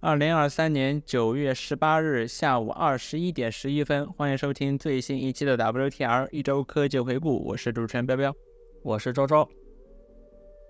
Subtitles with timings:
[0.00, 7.44] 二零二三年九月十八日下午二十一点十一分，欢迎收听最新一期的 WTR 一周科技回顾。
[7.44, 8.32] 我是主持人彪彪，
[8.84, 9.48] 我是周周。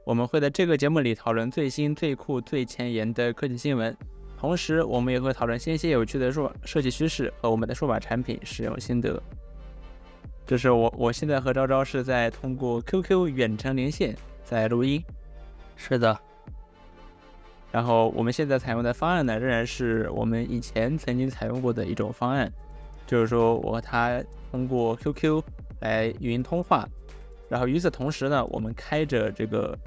[0.07, 3.95] 我们会在这个节目里讨论最新、最酷、最前沿的科技新闻，
[4.39, 9.23] 同时我们也会讨论新鲜有趣的数设计趋势和我们的数码产品使用心得。
[10.47, 15.05] 就是我，我现在和昭昭是在通过 QQ 远程连线在录音。
[15.77, 16.19] 是的。
[17.71, 22.51] 然后我们现在采用的方案呢，仍然是我们以前曾经采用过的一种方案，
[23.07, 25.43] 就是说我和他通过 QQ
[25.81, 26.89] 来语音通话，
[27.47, 29.79] 然后与此同时呢，我们开着这个，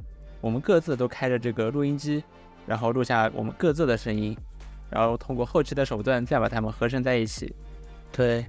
[0.41, 2.23] 我们各自都开着这个录音机，
[2.67, 4.37] 然后录下我们各自的声音，
[4.91, 7.51] 然后通过后期的手段再把它们合成在一起。
[8.11, 8.45] 对，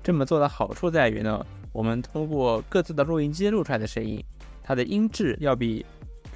[0.00, 4.24] 这么做的好处在于呢，我们通过各自的录音机录出来的声音，
[4.62, 5.84] 它的音质要比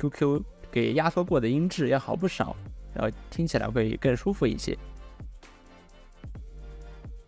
[0.01, 0.43] QQ。
[0.73, 2.57] 给压缩过的音质要好不少，
[2.95, 4.77] 然后听起来会更舒服一些。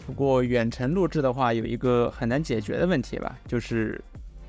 [0.06, 4.02] 不过远程录制的话，有一个很难解决的问题吧，就是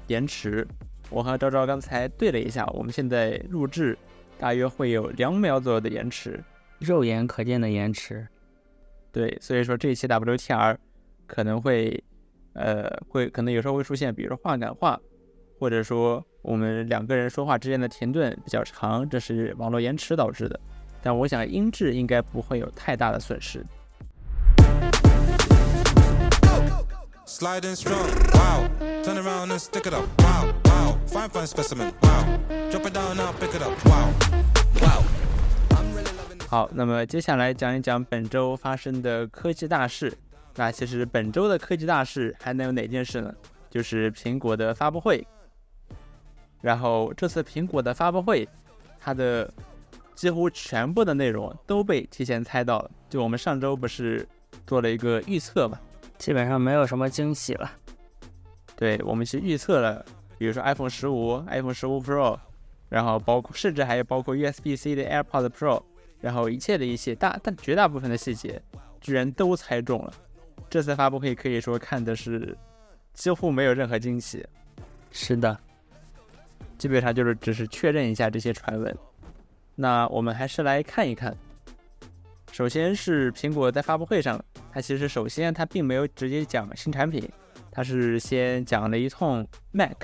[0.07, 0.65] 延迟。
[1.09, 3.97] 我和昭昭刚才对了一下，我们现在录制
[4.39, 6.41] 大约会有两秒左右的延迟，
[6.79, 8.25] 肉眼可见的延迟。
[9.11, 10.77] 对，所以说这一期 WTR
[11.27, 12.01] 可能会，
[12.53, 14.97] 呃，会可能有时候会出现，比如说话赶话，
[15.59, 16.25] 或者说。
[16.47, 20.59] 我们两个人说话之间的停顿比较长，这是网络延迟导致的。
[21.01, 23.65] 但我想音质应该不会有太大的损失。
[36.47, 40.15] 好，那么接下来讲一讲本周发生的科技大事。
[40.55, 43.33] 那其实本周的科技大事还能有哪件事呢？
[43.67, 45.25] 就是苹果的发布会。
[46.61, 48.47] 然后这次苹果的发布会，
[48.99, 49.51] 它的
[50.15, 52.91] 几乎全部的内容都被提前猜到了。
[53.09, 54.27] 就我们上周不是
[54.65, 55.79] 做了一个预测嘛，
[56.17, 57.71] 基本上没有什么惊喜了。
[58.75, 60.05] 对，我们是预测了，
[60.37, 62.37] 比如说 iPhone 十五、iPhone 十五 Pro，
[62.89, 65.81] 然后包括甚至还有包括 USB-C 的 AirPods Pro，
[66.19, 68.61] 然后一切的一些大但绝大部分的细节，
[68.99, 70.13] 居然都猜中了。
[70.69, 72.57] 这次发布会可以说看的是
[73.13, 74.45] 几乎没有任何惊喜。
[75.11, 75.57] 是的。
[76.77, 78.97] 基本上就是只是确认一下这些传闻。
[79.75, 81.35] 那我们还是来看一看。
[82.51, 84.41] 首先是苹果在发布会上，
[84.71, 87.29] 它其实首先它并没有直接讲新产品，
[87.69, 89.97] 它是先讲了一通 Mac，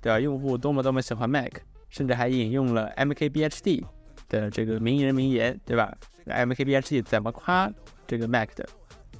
[0.00, 0.18] 对吧？
[0.18, 1.52] 用户多么多么喜欢 Mac，
[1.90, 3.84] 甚至还引用了 MKBHD
[4.28, 5.94] 的这个名人名言，对吧
[6.24, 7.70] ？MKBHD 怎么夸
[8.06, 8.66] 这个 Mac 的？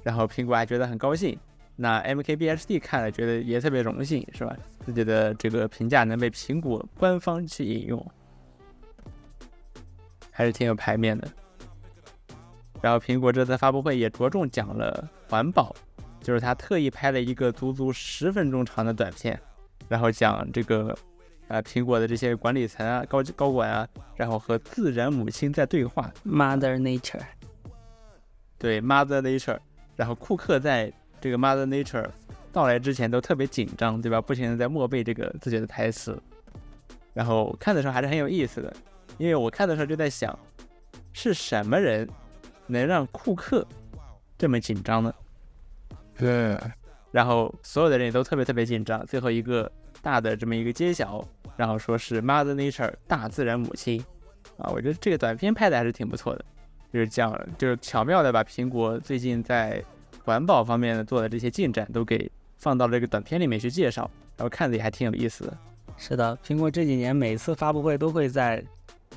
[0.02, 1.38] 然后苹果还觉得很高兴。
[1.82, 4.54] 那 MKBHD 看了觉得也特别荣幸，是吧？
[4.84, 8.06] 自己的这个评价能被苹果官方去引用，
[10.30, 11.26] 还是挺有排面的。
[12.82, 15.74] 然后苹果这次发布会也着重讲了环保，
[16.20, 19.40] 就是他特意拍了一个足足十分钟长的短片，
[19.88, 20.94] 然后讲这个
[21.48, 27.22] 呃苹果的这些管理层啊、高高管啊，然后和自然母亲在对话，Mother Nature，
[28.58, 29.58] 对 Mother Nature，
[29.96, 30.92] 然后库克在。
[31.20, 32.08] 这个 Mother Nature
[32.52, 34.20] 到来之前都特别紧张，对吧？
[34.20, 36.20] 不停的在默背这个自己的台词，
[37.12, 38.74] 然后看的时候还是很有意思的，
[39.18, 40.36] 因为我看的时候就在想，
[41.12, 42.08] 是什么人
[42.66, 43.66] 能让库克
[44.38, 45.14] 这么紧张呢？
[46.16, 46.58] 对，
[47.10, 49.70] 然后所有的人也都特别特别紧张，最后一个
[50.02, 51.24] 大的这么一个揭晓，
[51.56, 54.02] 然后说是 Mother Nature 大自然母亲
[54.56, 56.44] 啊，我觉得这个短片拍的还是挺不错的，
[56.92, 59.82] 就是讲就是巧妙的把苹果最近在
[60.30, 65.58] 环保方面的做的这些进展都给放到了这个短片里面去介绍，然后看着也还挺有意思的。
[65.96, 68.62] 是的，苹果这几年每次发布会都会在，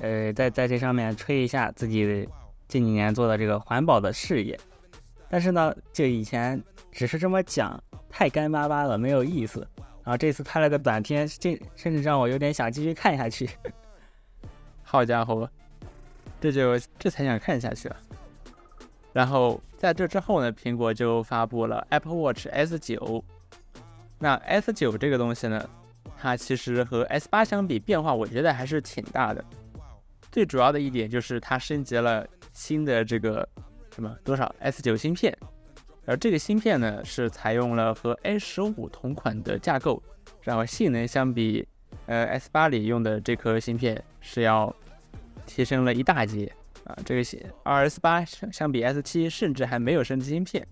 [0.00, 2.28] 呃，在在这上面吹一下自己
[2.66, 4.58] 近几年做的这个环保的事业。
[5.28, 6.60] 但是呢，就以前
[6.90, 9.64] 只是这么讲，太干巴巴了，没有意思。
[9.78, 13.48] 然后这次拍了个短片，这甚至让我有点想继续看下去。
[14.82, 15.48] 好家伙，
[16.40, 17.96] 这就这才想看下去啊！
[19.12, 23.22] 然后在这之后呢，苹果就发布了 Apple Watch S 九。
[24.18, 25.68] 那 S 九这个东西呢，
[26.16, 29.44] 它其实和 S 八相比变化，我觉得还是挺大的。
[30.32, 33.46] 最主要的一点就是它升级了新的这个
[33.94, 35.36] 什么多少 S 九芯片，
[36.06, 40.02] 而这个芯片呢是采用了和 A 十五同款的架构，
[40.40, 41.68] 然后性能相比
[42.06, 44.74] 呃 S 八里用的这颗芯片是要
[45.44, 46.50] 提升了一大截。
[46.84, 50.66] 啊，这个些 R S 八相相比 S 七，甚至还没有升级芯片，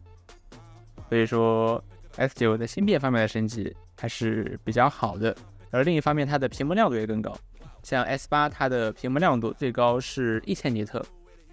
[1.09, 1.83] 所以说
[2.17, 5.35] S 九在芯片方面的升级还是比较好的。
[5.71, 7.35] 而另一方面，它的屏幕亮度也更高，
[7.83, 11.03] 像 S 八它的屏幕亮度最高是一千尼特，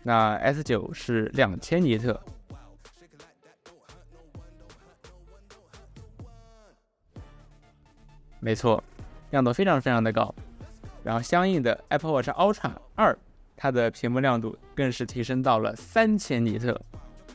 [0.03, 2.21] 那 S 九是两千尼特。
[8.41, 8.83] 没错，
[9.31, 10.33] 亮度非常非常的高。
[11.01, 13.17] 然后相应的 Apple Watch Ultra 二，
[13.61, 16.79] 它的屏幕亮度更是提升到了三千尼特。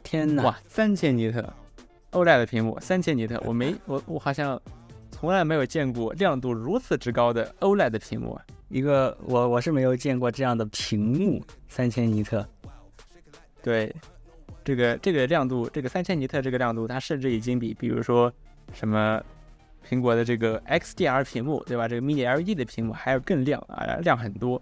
[0.03, 0.43] 天哪！
[0.43, 1.47] 哇，三千尼特
[2.13, 4.59] ，OLED 的屏幕三千尼特，我没我我好像
[5.11, 8.43] 从来没有见过亮度如此之高的 OLED 的屏幕啊。
[8.69, 12.47] 一个我我是没有见过这样的屏幕，三千尼特。
[13.63, 13.95] 对，
[14.65, 18.33] 这个这个亮度，这个三千尼特这个亮度，它甚至已经比比如说
[18.73, 19.23] 什么
[19.87, 21.87] 苹果的这个 XDR 屏幕，对吧？
[21.87, 24.61] 这个 Mini LED 的屏幕还要更亮啊，亮很多。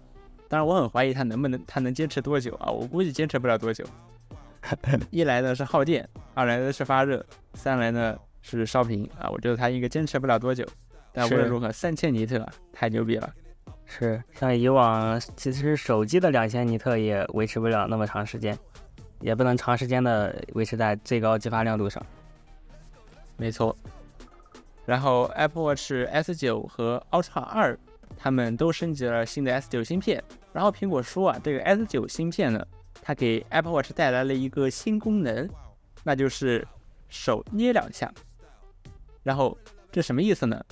[0.53, 2.69] 当然，我很怀疑它能不能，它能坚持多久啊？
[2.69, 3.83] 我估计坚持不了多久。
[5.09, 9.27] 一来呢是耗电，二来呢是发热，三来呢是烧屏啊。
[9.31, 10.63] 我觉得它应该坚持不了多久。
[11.11, 13.33] 但无论如何，三千尼特太牛逼了。
[13.85, 18.55] 是，像以往其实手机的两千尼特也维持不了那么长时间，
[19.21, 22.05] 也不能长时间的维持在最高激发亮度上。
[23.37, 23.75] 没错。
[24.85, 27.77] 然后 Apple Watch S9 和 Ultra 2，
[28.15, 30.23] 它们都升级了新的 S9 芯片。
[30.53, 32.65] 然后苹果说啊，这个 S9 芯片呢，
[33.01, 35.49] 它给 Apple Watch 带来了一个新功能，
[36.03, 36.65] 那就是
[37.09, 38.13] 手捏两下。
[39.23, 39.57] 然后
[39.91, 40.63] 这什么意思呢？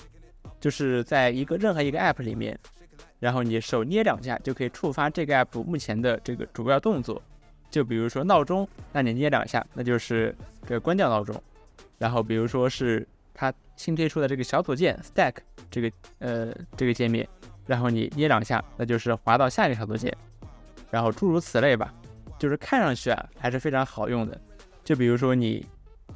[0.60, 2.58] 就是在一个任何一个 App 里面。
[3.18, 7.22] 然后你手捏两下就可以触发这个 app 目前的这个主要动作，
[7.70, 10.34] 就比如说闹钟，那你捏两下，那就是
[10.66, 11.40] 这个关掉闹钟。
[11.98, 15.36] 然后比如说是它新推出的这个小组件 Stack
[15.70, 17.28] 这个呃这个界面，
[17.66, 20.16] 然后你捏两下，那就是滑到下一个小组件。
[20.90, 21.92] 然后诸如此类吧，
[22.38, 24.40] 就是看上去啊还是非常好用的。
[24.84, 25.66] 就比如说你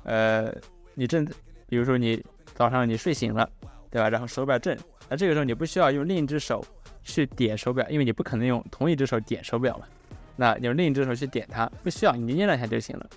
[0.04, 0.52] 呃
[0.94, 1.26] 你正，
[1.68, 2.22] 比如说你
[2.54, 3.48] 早上你睡醒了，
[3.90, 4.08] 对吧？
[4.08, 4.78] 然后手表震，
[5.08, 6.64] 那这个时候你不需要用另一只手。
[7.08, 9.86] 去点手表，因为你不可能用同一只手点手表嘛，
[10.34, 13.08] 那你用另一只手去点它，不需要你捏两下就行了。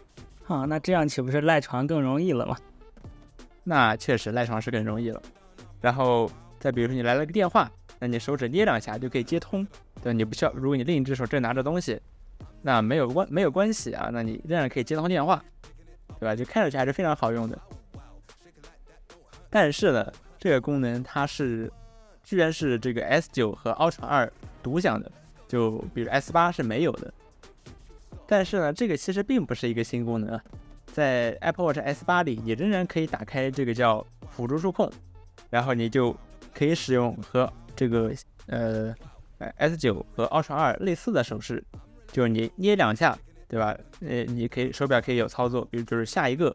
[0.45, 2.55] 啊，那这样岂不是赖床更容易了吗？
[3.65, 5.19] 那确实赖床是更容易了。
[5.81, 6.29] 然后
[6.59, 7.67] 再比如说你来了个电话，
[7.99, 9.67] 那你手指捏两下就可以接通，
[10.01, 10.51] 对，你不需要。
[10.53, 12.01] 如果你另一只手正拿着东西，
[12.61, 15.43] 那没有关没有关系啊，那你仍然可以接通电话，
[16.19, 16.35] 对吧？
[16.35, 17.59] 就看上去还是非常好用的。
[19.49, 21.71] 但是呢，这个功能它是。
[22.21, 24.31] 居然是这个 S 九和 Ultra 二
[24.61, 25.11] 独享的，
[25.47, 27.11] 就比如 S 八是没有的。
[28.27, 30.39] 但是呢，这个其实并不是一个新功能，
[30.85, 34.87] 在 Apple Watch S 八里，你仍然可以打开这个叫辅助触控，
[35.49, 36.15] 然后你就
[36.53, 38.11] 可以使用和这个
[38.47, 38.93] 呃
[39.55, 41.63] S 九和 Ultra 二类似的手势，
[42.11, 43.17] 就是你捏两下，
[43.47, 43.73] 对吧？
[44.01, 46.53] 呃，你可以手表可以有操作，比如就是下一个，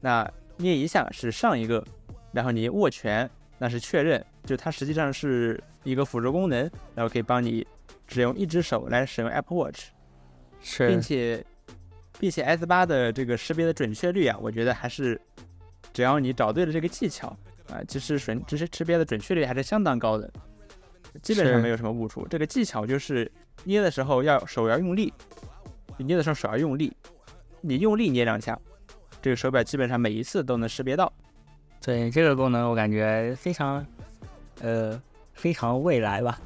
[0.00, 1.82] 那捏一下是上一个，
[2.30, 3.28] 然后你握拳。
[3.58, 7.66] 那是确认，就它实际上是一个辅助功能，然后可以帮你
[8.06, 9.86] 只用一只手来使用 Apple Watch，
[10.60, 11.42] 是，并且
[12.18, 15.18] 并且 S 八的这个识别的准确率啊，我觉得还是
[15.94, 17.28] 只要你找对了这个技巧
[17.70, 20.30] 啊，其实准其实识别的准确率还是相当高的，
[21.22, 22.26] 基本上没有什么误触。
[22.28, 23.30] 这个技巧就是
[23.64, 25.12] 捏的时候要手要用力，
[25.96, 26.92] 你捏的时候手要用力，
[27.60, 28.58] 你用力捏两下，
[29.20, 31.12] 这个手表基本上每一次都能识别到。
[31.80, 33.84] 对这个功能，我感觉非常，
[34.60, 35.00] 呃，
[35.34, 36.40] 非常未来吧。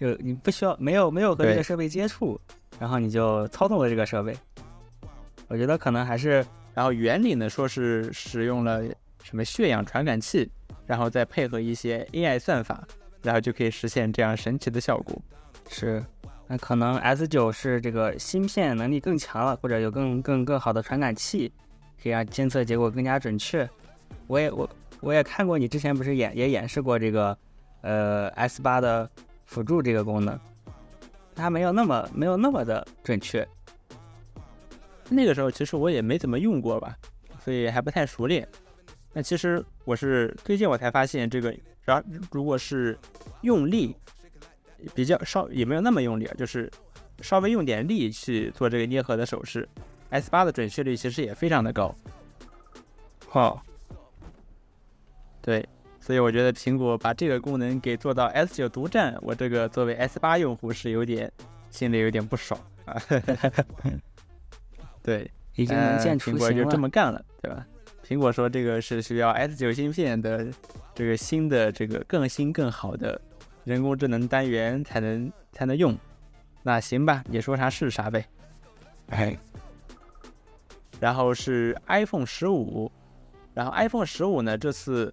[0.00, 2.40] 就你不需要没有没有和这个设备接触，
[2.80, 4.36] 然后你就操纵了这个设备。
[5.46, 6.44] 我觉得可能还是，
[6.74, 8.82] 然后原理呢，说是使用了
[9.22, 10.50] 什么血氧传感器，
[10.86, 12.82] 然后再配合一些 AI 算法，
[13.22, 15.20] 然后就可以实现这样神奇的效果。
[15.68, 16.04] 是，
[16.46, 21.52] 那可能 S 九是这个芯片能力更强了，或者有更更更好的传感器，
[22.02, 23.68] 可以让监测结果更加准确。
[24.26, 24.68] 我也我
[25.00, 27.36] 我也看过，你之前不是演也演示过这个，
[27.80, 29.08] 呃，S 八的
[29.46, 30.38] 辅助这个功能，
[31.34, 33.46] 它没有那么没有那么的准确。
[35.08, 36.96] 那个时候其实我也没怎么用过吧，
[37.44, 38.46] 所以还不太熟练。
[39.12, 42.98] 那其实我是最近我才发现，这个然后如果是
[43.42, 43.96] 用力
[44.94, 46.70] 比较稍也没有那么用力啊，就是
[47.20, 49.68] 稍微用点力去做这个捏合的手势
[50.10, 51.94] ，S 八的准确率其实也非常的高。
[53.28, 53.62] 好。
[55.44, 61.32] 对，所以我觉得苹果把这个功能给做到 S 九独占，我这个作为 S 八用户是有点
[61.68, 62.96] 心里有点不爽啊。
[65.02, 67.66] 对，已经能见苹果就这么干了，对吧？
[68.12, 70.46] 苹果说这个是需要 S 九芯片的
[70.94, 73.18] 这个新的这个更新更好的
[73.64, 75.96] 人工智能单元才能才能用，
[76.62, 78.22] 那行吧，你说啥是啥呗。
[79.08, 79.34] 哎，
[81.00, 82.92] 然后是 iPhone 十五，
[83.54, 85.12] 然后 iPhone 十五呢这次。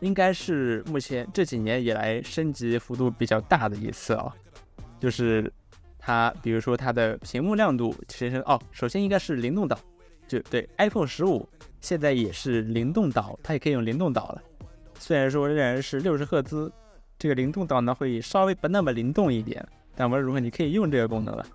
[0.00, 4.32] 应该是目前这几年以来升级幅度比较大的一次啊，
[5.00, 5.52] 就是
[5.98, 9.76] 它比如说它的屏幕亮度，提升哦，首先应该是灵动岛，
[10.28, 11.48] 就对，iPhone 十五
[11.80, 14.42] 现在也是灵动岛，它也可以用灵动岛了。
[14.98, 16.72] 虽然说仍然是六十赫兹，
[17.18, 21.46] 这个灵动岛呢会稍微不那么灵动一点，但无论如何你可以用这个功能了。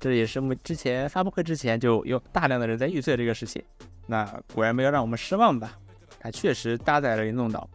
[0.00, 3.62] 这也是我们之前发布会之前就有大量的人在预测这个事情，
[4.06, 5.78] 那果然没有让我们失望吧？
[6.18, 7.68] 它确实搭载了灵动岛，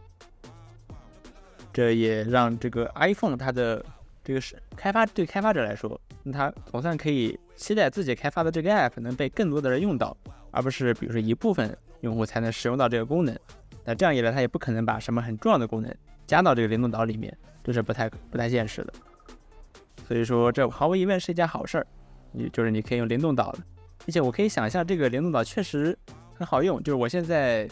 [1.71, 3.83] 这也让这个 iPhone 它的
[4.24, 10.15] 这个是开发对开发者来说，那它总算可以期待自己开发的这个 App 能被更多的人用到，
[10.51, 13.38] 而不是比如说一部分用户才能使用到这个功能。
[13.86, 15.94] 那这样一来，它也不可能把什么很重要的功能
[16.27, 18.94] 加到这个灵动岛里面，这是不太不太现实的。
[20.08, 21.88] 所以说，这毫无疑问是一件好事儿。
[22.32, 23.60] 你就是你可以用灵动岛的，
[24.06, 25.98] 并且我可以想象这个灵动岛确实
[26.36, 26.82] 很好用。
[26.84, 27.68] 就是我现在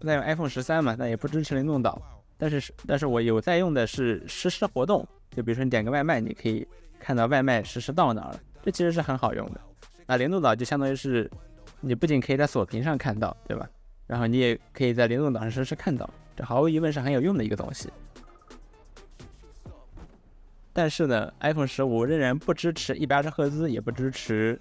[0.00, 2.00] 不在用 iPhone 十三嘛，那也不支持灵动岛，
[2.36, 6.66] 但是但是我有在用的是实时活动，就比如说你点个外卖，你可以
[6.98, 9.60] 看到外卖实时到哪儿了，这其实是很好用的。
[10.06, 11.30] 那灵动岛就相当于是
[11.82, 13.68] 你不仅可以在锁屏上看到，对吧？
[14.06, 17.90] 然后你也可以在灵动岛上实时看到，这毫无疑问是很有用的一个东西。
[20.72, 24.58] 但是呢，iPhone 十五仍然不支持一百二十赫兹，也不支持，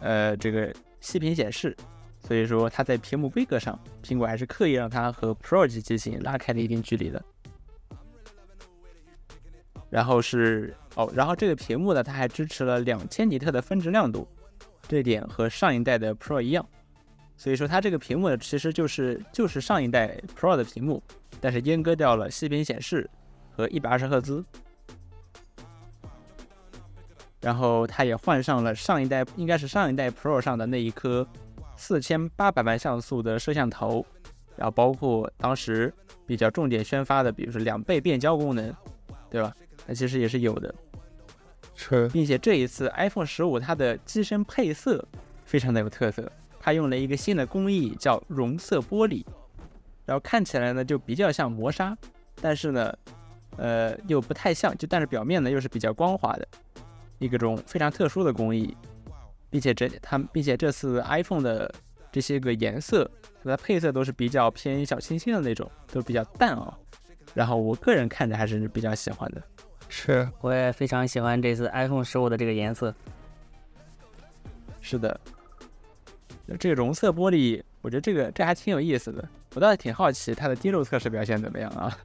[0.00, 1.76] 呃，这个息屏显示，
[2.20, 7.22] 所以说它在屏幕规格上，苹果还是刻意让它和 Pro 级机型拉开了一定距离的。
[9.90, 14.26] 然后是哦，然后这个屏幕呢，它还支持了两千尼特的分值亮度，
[14.88, 16.64] 这点和上一代的 Pro 一样，
[17.36, 21.02] 所以说它这个屏幕，其实就是就是上一代 Pro 的屏幕，
[21.40, 23.08] 但是阉割掉了息屏显示
[23.50, 24.44] 和一百二十赫兹。
[27.40, 31.26] 然后它也换上了上一代，应该是上一代 Pro 上的那一颗
[31.76, 34.04] 四千八百万像素的摄像头，
[34.56, 35.92] 然后包括当时
[36.26, 38.74] 比较重点宣发的，比如说两倍变焦功能，
[39.30, 39.54] 对吧？
[39.86, 40.74] 那其实也是有的，
[41.76, 45.06] 是，并且这一次 iPhone 十五它的机身配色
[45.44, 49.24] 非常的有特色，它用了一个新的工艺叫融色玻璃，
[50.04, 51.96] 然后看起来呢就比较像磨砂，
[52.40, 52.98] 但是呢，
[53.56, 56.48] 呃又不太像，就但是表面呢又是比较光滑的。
[57.18, 58.76] 一个种非常特殊的工艺，
[59.48, 61.72] 并且这它并且这次 iPhone 的
[62.10, 63.10] 这些个颜色，
[63.42, 66.76] 它的配色都是比较偏小清新的那种，都比较淡啊。
[67.32, 69.42] 然后我个人看着还是比较喜欢的。
[69.88, 72.94] 是，我也非常喜欢这次 iPhone 十五的这个颜色。
[74.80, 75.18] 是的，
[76.58, 79.26] 这个融色玻璃，我觉得这个这还挺有意思的。
[79.54, 81.96] 我倒是挺好奇它的滴漏测试表现怎么样啊？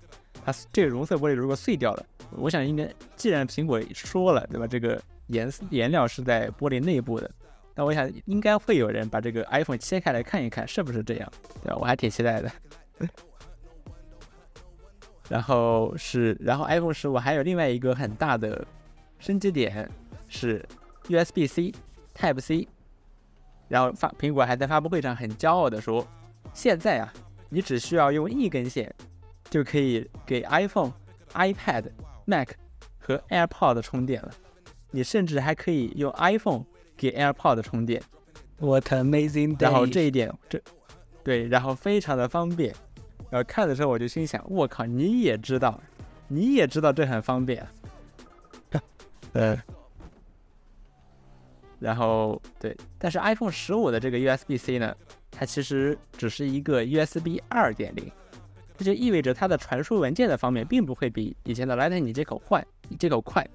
[0.44, 2.06] 它这个融色玻璃如果碎掉了？
[2.32, 4.66] 我想应该，既然苹果说了，对吧？
[4.66, 7.30] 这个颜颜料是在玻璃内部的，
[7.76, 11.78] 那我想应该会有人把这个 iPhone 切开来看一看，是不是这样，对吧？
[11.78, 12.52] 我还挺期待的。
[15.32, 18.68] 然后是，然后 iPhone 十五还有另外一个很大的
[19.18, 19.90] 升级点
[20.28, 20.62] 是
[21.08, 21.74] USB-C
[22.14, 22.68] Type C，
[23.70, 26.06] 然后发苹果还在发布会上很骄傲的说，
[26.54, 27.14] 现在啊，
[27.48, 28.94] 你只需要用一根线
[29.50, 30.92] 就可以给 iPhone、
[31.34, 31.86] iPad。
[32.26, 32.50] Mac
[33.00, 34.32] 和 AirPod 充电了，
[34.92, 36.64] 你甚至还可以用 iPhone
[36.96, 38.02] 给 AirPod 充电。
[38.60, 39.64] What amazing day！
[39.64, 40.62] 然后这一点，这
[41.24, 42.74] 对，然后非常的方便。
[43.32, 45.82] 然后看的时候我就心想，我靠，你也知道，
[46.28, 47.66] 你也知道这很方便。
[49.34, 49.58] 嗯。
[51.80, 54.96] 然后对，但是 iPhone 十五的这个 USB-C 呢，
[55.32, 58.12] 它其实只是一个 USB 二点零。
[58.78, 62.66] 这就意味着它的传输文件的方面并不会比以前的 Lightning 接口快，
[63.00, 63.48] 接口快，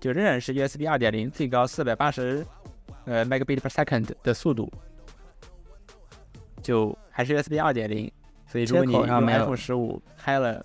[0.00, 2.46] 就仍然是 USB 二点零，最高四百八十
[3.04, 4.72] 呃 megabit per second 的速度，
[6.62, 8.10] 就还是 USB 二点零。
[8.50, 10.64] 所以如果你用 iPhone 十五拍了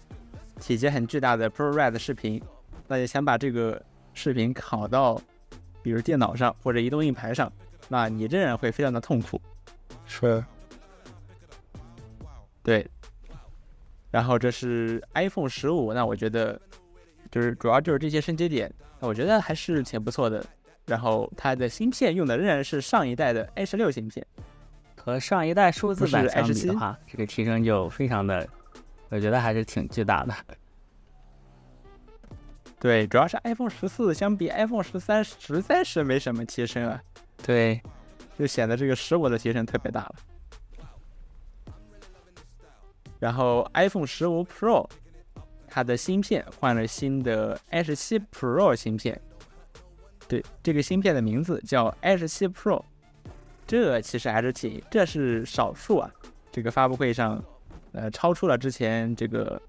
[0.60, 2.42] 体积很巨大的 ProRes 视频，
[2.88, 3.80] 那你想把这个
[4.16, 5.22] 视频拷到
[5.84, 7.52] 比如电脑上或者移动硬盘上，
[7.88, 9.40] 那你仍然会非常的痛苦。
[10.08, 10.44] 是。
[12.64, 12.90] 对。
[14.10, 16.60] 然后这是 iPhone 十五，那我觉得
[17.30, 20.44] 就是主要就是这些升级点，我觉得还是挺不错的。
[20.88, 24.26] 然后它的芯片用的仍然是上一代的 A 十六芯片，
[25.06, 28.50] 和上一代数字版相比的话，这个提升就非常的，
[29.10, 30.34] 我觉得还是挺巨大的。
[32.82, 37.00] 对，主要是 iPhone 十四相比 iPhone 十三实在是没什么提升啊。
[37.44, 37.80] 对，
[38.36, 40.16] 就显得这个十五的提升特别大了。
[43.20, 44.90] 然后 iPhone 十五 Pro，
[45.68, 49.22] 它的芯片换了新的 A 十七 Pro 芯片，
[50.28, 52.84] 对，这个芯片的名字叫 A 十七 Pro，
[53.68, 56.10] 这其实还是挺，这是少数啊，
[56.52, 57.44] 这个发布会上，
[57.94, 59.62] 呃，超出了之前这个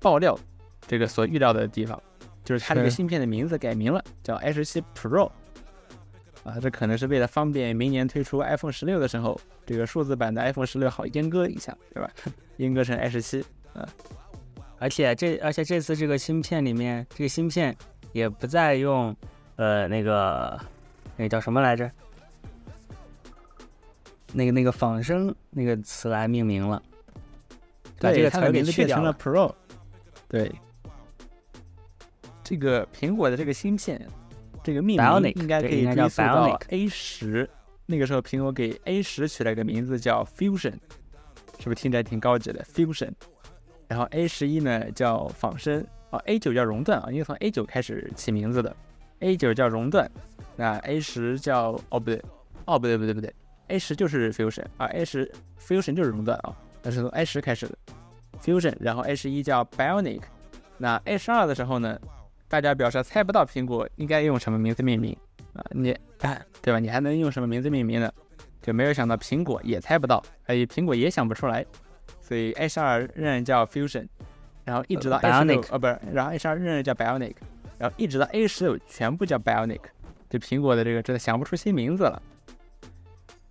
[0.00, 0.38] 爆料
[0.86, 2.00] 这个所预料的地方，
[2.44, 5.30] 就是它这个芯片的名字改名了，叫 A 十七 Pro，
[6.44, 12.10] 啊，这可能是为了方便明年推出 iPhone 十六的时候，这个数字版的 iPhone 十六好阉割一下，对吧？
[12.58, 13.44] 阉割成 i 十七，
[13.74, 13.86] 啊，
[14.78, 17.76] 而且这而且这次这个芯片里面，这个芯片
[18.12, 19.14] 也不再用
[19.56, 20.58] 呃那个
[21.16, 21.90] 那个叫什么来着？
[24.32, 26.82] 那个那个仿生那个词来命名了，
[27.98, 29.12] 把这个词给去掉了。
[29.14, 29.52] Pro，
[30.28, 30.50] 对，
[32.42, 34.06] 这个苹果的这个芯片。
[34.64, 37.50] 这个命名应该可以追溯到 A 十，
[37.84, 40.74] 那个时候苹果给 A 十取了一个名字叫 Fusion，
[41.58, 43.10] 是不是听起来挺高级的 Fusion？
[43.88, 48.76] 然后 A 十一呢叫仿生，哦 A 九叫熔断啊，因为从 A 九开始起名字的
[49.18, 50.08] ，A 九叫熔断，
[50.54, 52.22] 那 A 十叫哦不对，
[52.64, 53.34] 哦不对不对不对
[53.72, 57.76] ，A 十就是 Fusion 啊 A 十 Fusion 就是熔断啊，它是从 A 十开始的
[58.42, 60.20] Fusion，然后 A 十一叫 Bionic，
[60.76, 61.98] 那 A 十二的时候呢？
[62.48, 65.16] 大家表示猜不到苹果应该用什么名字命名
[65.54, 65.64] 啊？
[65.70, 65.96] 你
[66.60, 66.78] 对吧？
[66.78, 68.12] 你还能用什么名字命名呢？
[68.60, 71.64] 就没有想到苹果也猜不到，哎，苹果也想不出来，
[72.20, 74.06] 所以 A 十二仍然叫 Fusion，
[74.66, 77.36] 然后一直到 A 十六，哦不是，然后 A 十二仍然叫 Bionic，
[77.78, 79.80] 然后一直到 A 十六全部叫 Bionic，
[80.28, 82.22] 就苹果的这个真的想不出新名字了。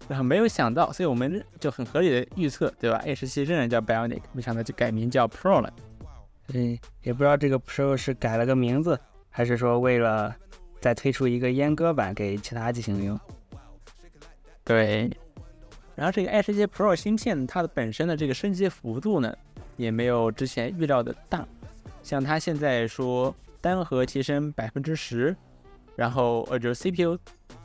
[0.08, 5.74] 然后没有想到，所以我们就很合理的预测，对吧？A 十七仍然叫 Bionic，没想到就改名叫 Pro 了。
[6.54, 10.36] 嗯，也不知道这个 Pro 是改了个名字，还是说为了
[10.82, 13.18] 再推出一个阉割版给其他机型用。
[14.64, 15.10] 对，
[15.96, 19.34] 然后这个 A17 Pro 芯片，它的本身的这个升级幅度呢，
[19.78, 21.48] 也没有之前预料的大。
[22.04, 25.36] 像它现在说单核提升百分之十，
[25.96, 27.18] 然后呃就是 CPU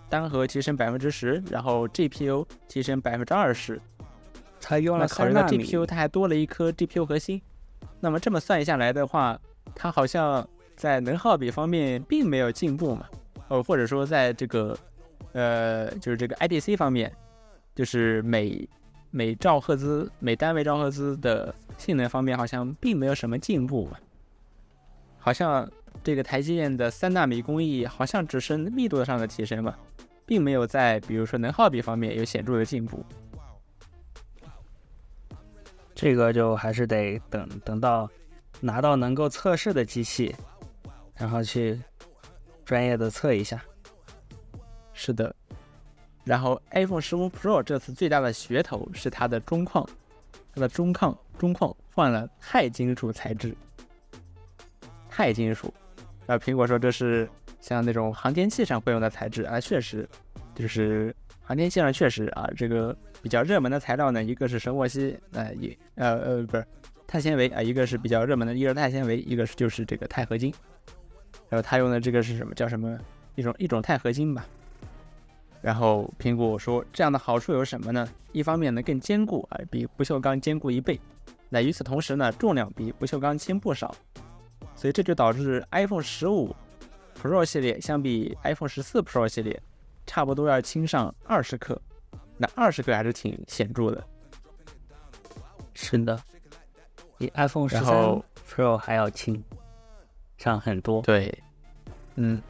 [0.08, 3.80] 单核提升百分之十，然后 GPU 提升百分之二十。
[4.60, 7.40] 它用了考虑到 GPU，它还多了一颗 GPU 核心。
[8.00, 9.38] 那么这么算下来的话，
[9.74, 10.46] 它好像
[10.76, 13.06] 在能耗比方面并没有进步嘛？
[13.48, 14.76] 哦，或者说在这个，
[15.32, 17.12] 呃，就是这个 IDC 方面，
[17.74, 18.68] 就是每
[19.10, 23.98] 每兆赫兹每单位兆赫兹的性能方面，好像并没有什么进步嘛？
[25.18, 25.68] 好像
[26.02, 29.74] 这个台积电的三纳米工艺好像只是密度上的提升嘛，
[30.26, 33.04] 并没有在比如说能耗比方面有显著的进步。
[35.94, 38.06] 这个就还是得等等到
[38.60, 40.34] 拿到能够测试的机器，
[41.14, 41.80] 然后去
[42.66, 43.62] 专业的测一下。
[44.92, 45.34] 是的，
[46.24, 49.88] 然后 iPhone 十五 Pro 这次最大的噱头是它的中框，
[50.54, 53.56] 它的中框中框换了钛金属材质，
[55.08, 55.72] 钛金属。
[56.26, 57.26] 然后苹果说这是
[57.66, 60.08] 像那种航天器上会用的材质啊，确实，
[60.54, 62.96] 就是航天器上确实啊这个。
[63.22, 66.64] 比较热门的材料呢，一个是神沃烯，呃，一呃呃不是
[67.08, 70.54] 碳纤维啊，一个是比较热门的，一个是碳纤维，一个是就是这个钛合金。
[71.48, 72.54] 然后他用的这个是什么？
[72.54, 72.96] 叫什么？
[73.34, 74.46] 一种一种钛合金吧。
[75.60, 78.08] 然后苹果说这样的好处有什么呢？
[78.30, 81.00] 一方面呢更坚固啊，比不锈钢坚固一倍。
[81.48, 83.92] 那与此同时呢，重量比不锈钢轻不少。
[84.76, 86.54] 所以这就导致 iPhone 十五
[87.26, 89.60] Pro 系列相比 iPhone 十四 Pro 系列，
[90.06, 91.80] 差不多要轻上二十克。
[92.38, 94.04] 那二十克还是挺显著的，
[95.74, 96.18] 是的，
[97.18, 99.42] 比 iPhone 十三 Pro 还要轻，
[100.36, 101.00] 上很多。
[101.02, 101.36] 对，
[102.16, 102.42] 嗯，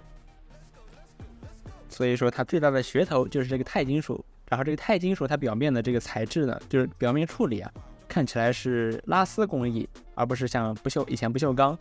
[1.88, 4.24] 所以说它最大的噱头就是这个钛金属。
[4.48, 7.72] 然后这个钛金属它表面的这个材质呢，就是表面处理啊，
[8.06, 11.76] 看起来是拉丝工艺，而不是像不锈以前不锈钢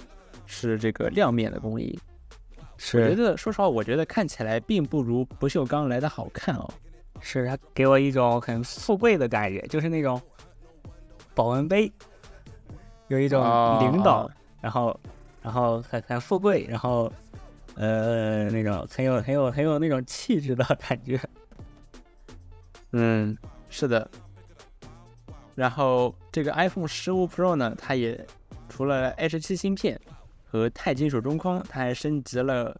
[0.48, 2.00] 是这个亮面的工艺。
[2.78, 6.70] 是，我觉得说实话，我觉得看起来并不如不锈钢来的好看哦。
[7.22, 10.22] 是它给我一种很富贵的感觉，就是那种
[11.34, 11.92] 保温杯，
[13.08, 13.42] 有一种
[13.80, 14.30] 领导，
[14.62, 15.00] 然后
[15.42, 17.12] 然后很很富贵，然后
[17.76, 21.20] 呃那种很有很有很有那种气质的感觉。
[22.92, 23.36] 嗯，
[23.70, 24.08] 是的。
[25.56, 28.26] 然后这个 iPhone 十五 Pro 呢，它也
[28.68, 30.00] 除了 H 七芯片
[30.56, 32.74] 和钛金属中框，它还升级了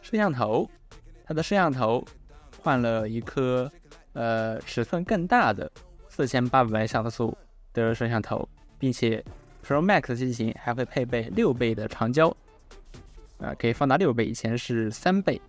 [0.00, 0.68] 摄像头，
[1.24, 2.02] 它的摄像头。
[2.60, 3.70] 换了一颗，
[4.14, 5.70] 呃，尺寸更大的
[6.08, 7.34] 四千八百万像素
[7.72, 8.46] 的摄像头，
[8.78, 9.24] 并且
[9.64, 12.36] Pro Max 机型还会配备六倍的长焦，
[13.38, 15.40] 啊，可以放大六倍，以前是三倍。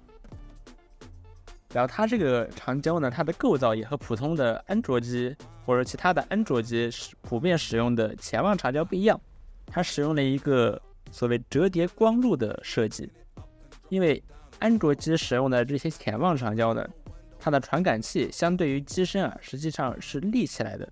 [1.73, 9.19] 然后它这个长焦呢，它的构造也和普通的安卓机或者其他的安卓机是普遍使用的潜望长焦不一样，
[9.65, 10.79] 它使用了一个
[11.11, 13.11] 所谓折叠光路的设计，
[13.89, 14.21] 因为
[14.59, 16.87] 安卓机使用的这些潜望长焦呢。
[17.41, 20.91] 它的传感器相对于机身啊，实际上是立起来的，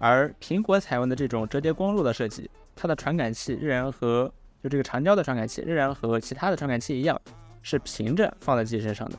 [0.00, 4.28] 而苹果采用的这种折叠光路的设计，它的传感器仍然和
[4.60, 7.16] 就这个长焦的传感器仍然和其他的传感器一样，
[7.62, 9.16] 是平着放在机身上的。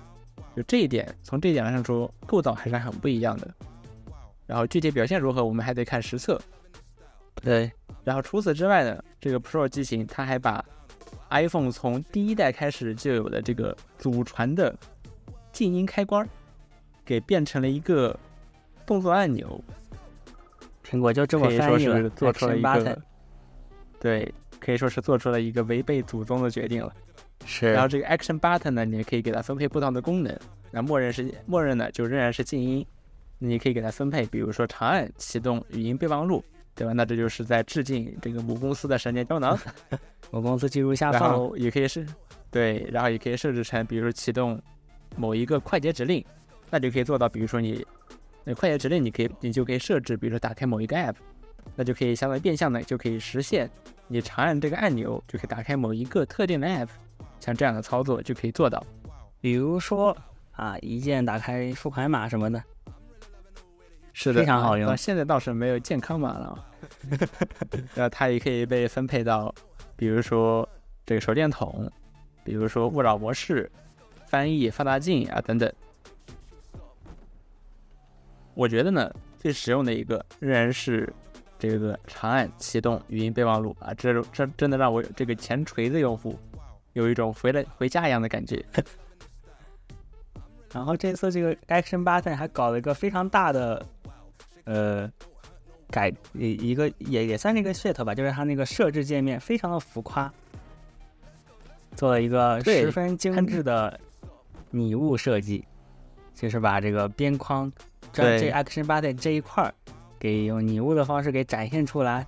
[0.53, 3.47] 就这一点，从这一点上说，构造还是很不一样的。
[4.45, 6.37] 然后具体表现如何，我们还得看实测。
[7.41, 7.71] 对，
[8.07, 10.63] 然后除此之外呢，这个 Pro 机型它还把
[11.29, 14.73] iPhone 从第一代开始就有的这个祖传的
[15.51, 16.25] 静音开关，
[17.03, 18.17] 给变成了一个
[18.85, 19.61] 动作按钮。
[20.85, 22.97] 苹果就这么翻译了是做出了一个
[23.99, 26.93] 对，可以说是做出了一个违背祖宗的决定了。
[27.43, 30.33] 是然后这个 Action Button 呢，你也可以给它分配不同的功能。
[30.71, 32.85] 那默认是默认呢就仍然是静音，
[33.37, 36.41] 你可以给它分配，比如说长按启动语音备忘录，
[36.77, 36.93] 对吧？
[36.93, 39.57] 那这就是在致敬这个母公司的神剑胶囊。
[40.29, 42.05] 母公司进入下然放，后也可以是，
[42.51, 44.61] 对，然后也可以设置成，比如说启动
[45.15, 46.23] 某一个快捷指令，
[46.69, 47.85] 那就可以做到，比如说你
[48.43, 51.15] 那快捷指令，你可以你就可以设置，比如说打开某一个 app，
[51.75, 53.69] 那就可以相当于变相的就可以实现
[54.07, 56.89] 你长按这个按钮就可以打开某一个特定的 app，
[57.39, 58.85] 像这样的操作就可以做到。
[59.39, 60.15] 比如说
[60.51, 62.61] 啊，一键打开付款码什么的，
[64.19, 66.65] 是的，非常好用啊现在倒是没有健康码了啊，
[67.93, 69.53] 然后它也可以被分配到，
[69.95, 70.67] 比如说
[71.05, 71.87] 这个手电筒，
[72.43, 73.71] 比如说勿扰模式、
[74.25, 75.71] 翻译、放大镜啊等等。
[78.55, 81.13] 我觉得呢，最实用的一个仍然是
[81.59, 86.35] 这个长按启动语音备忘录啊，这这真的让我这个前锤子用户
[86.93, 88.65] 有一种回来回家一样的感觉。
[90.73, 93.83] 然后这次这个 Action Button 还搞了一个非常大的，
[94.67, 95.09] 呃，
[95.89, 100.31] 改一一个也也算是一个噱头吧，就是它那个设置界面非常的浮夸，
[101.95, 103.97] 做了一个十分精致的
[104.69, 105.65] 拟物设计，
[106.35, 107.71] 就是把这个边框
[108.11, 109.73] 这这 Action Button 这一块儿
[110.19, 112.27] 给用拟物的方式给展现出来，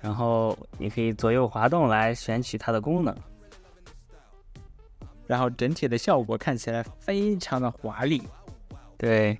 [0.00, 3.14] 然后你可以左右滑动来选取它的功能。
[5.26, 8.22] 然后整体的效果看起来非常的华丽，
[8.98, 9.38] 对，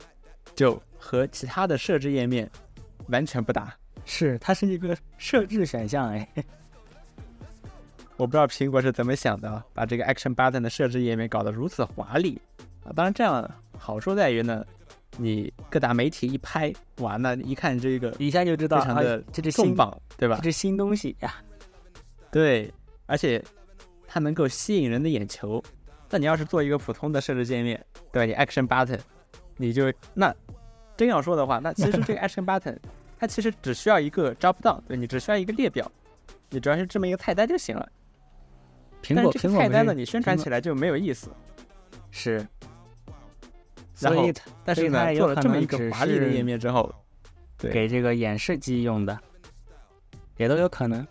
[0.54, 2.51] 就和其他的设置页面
[3.09, 3.77] 完全不搭。
[4.07, 6.27] 是它是一个设置选项哎。
[8.17, 12.40] 我不知道苹果是怎么想的啊，把这个 Action Button 的设置页面搞得如此华丽
[12.85, 12.88] 啊！
[12.97, 14.64] 当然，这样好处在于呢，
[15.19, 20.45] 你各大媒体一拍，哇，那一看这个一下就知道啊非常的，这是新重磅，对吧这？
[20.45, 21.35] 是新东西呀。
[22.31, 22.73] 对，
[23.07, 23.45] 而且
[24.07, 25.62] 它能够吸引人的眼球。
[26.09, 28.27] 那你要是做一个普通的设置界面，对吧？
[28.27, 29.01] 你 Action Button，
[29.57, 30.33] 你就那
[30.96, 32.76] 真要说的话，那其实这个 Action Button
[33.18, 35.90] 它其实只需要一个 drop down，对你只需要一个列表，
[36.50, 37.88] 你只要是这么一个菜单就行了。
[39.02, 41.30] 苹果苹果菜单呢，你宣传起来就没有意思。
[42.11, 42.37] 是，
[43.98, 44.33] 然后所以
[44.64, 46.94] 但是呢，做了这么一个华丽的页面之后，
[47.59, 49.18] 对给这个演示机用的，
[50.37, 51.07] 也都有可能。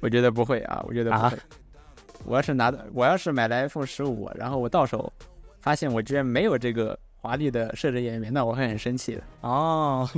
[0.00, 1.38] 我觉得不会啊，我觉得不啊会。
[2.24, 5.12] 我要是拿的，我要是买了 iPhone 十五，然后我到手
[5.60, 9.22] 发现我居然没有这个华丽的设置页面，那我会很生气的。
[9.42, 10.08] 哦，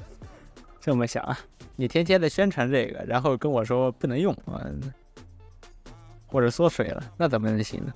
[0.78, 1.38] 这么想啊？
[1.74, 4.92] 你天天的宣传这个，然后跟我说不能用，嗯，
[6.26, 7.94] 或者缩水了，那怎么能行呢？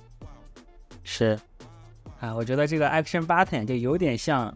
[1.03, 1.39] 是，
[2.19, 4.51] 啊，我觉得这个 Action Button 就有点像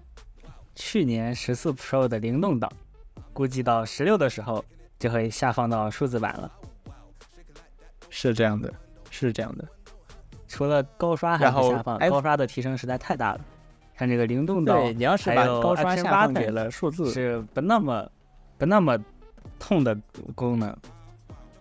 [0.74, 2.74] 去年十四 Pro 的灵动岛，
[3.32, 4.66] 估计到十六的时候
[4.98, 6.52] 就会下放到数字版了。
[8.10, 8.74] 是这样的，
[9.12, 9.64] 是这样的。
[10.48, 13.46] 除了高刷还然后不下放，高刷的提升实在太大了。
[13.98, 18.10] 像这个灵动岛对你要是把还有高刷下放给了数字，是不那么
[18.58, 18.98] 不那么
[19.60, 19.98] 痛的
[20.36, 20.76] 功能，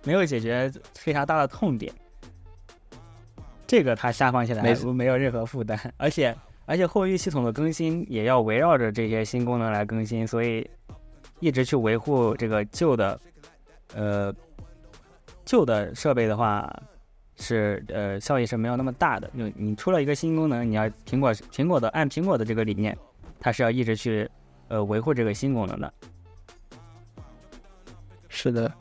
[0.04, 1.92] 没有解决非常大的痛点。
[3.66, 10.68] 这个它下放起来没错没有任何负担，而且而且后续系统的更新也要围绕着这些新功能来更新，所以
[11.40, 13.20] 一直去维护这个旧的
[13.94, 14.34] 呃
[15.44, 16.70] 旧的设备的话，
[17.42, 19.28] 是呃效益是没有那么大的。
[19.36, 22.96] 就你出了一个新功能，你要苹果苹果的按苹果的这个理念，
[23.38, 24.30] 它是要一直去
[24.68, 25.92] 呃维护这个新功能的。
[28.28, 28.72] 是的。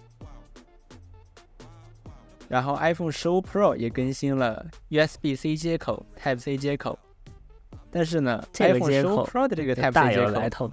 [2.47, 6.99] 然后 iPhone 十五 Pro 也更新了 USB-C 接口、Type C 接口，
[7.89, 10.69] 但是呢这个，iPhone 十五 Pro 的这个 Type-C 接口有来，头。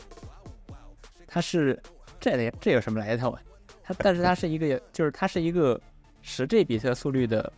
[1.28, 1.80] 它是
[2.18, 3.40] 这得这有什么来头啊？
[3.84, 5.80] 它但是它是一个就是它是一个
[6.20, 7.52] 十 G 比特速率的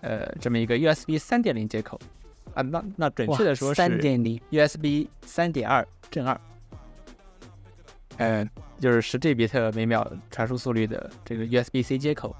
[0.00, 1.98] 呃这么一个 USB 三点零接口。
[2.54, 6.40] 啊，那那准确的说是三点零，USB 三点二正二，
[8.16, 8.48] 嗯，
[8.80, 12.34] 就是十 G 比特每秒传输速率的这个 USB-C 接口，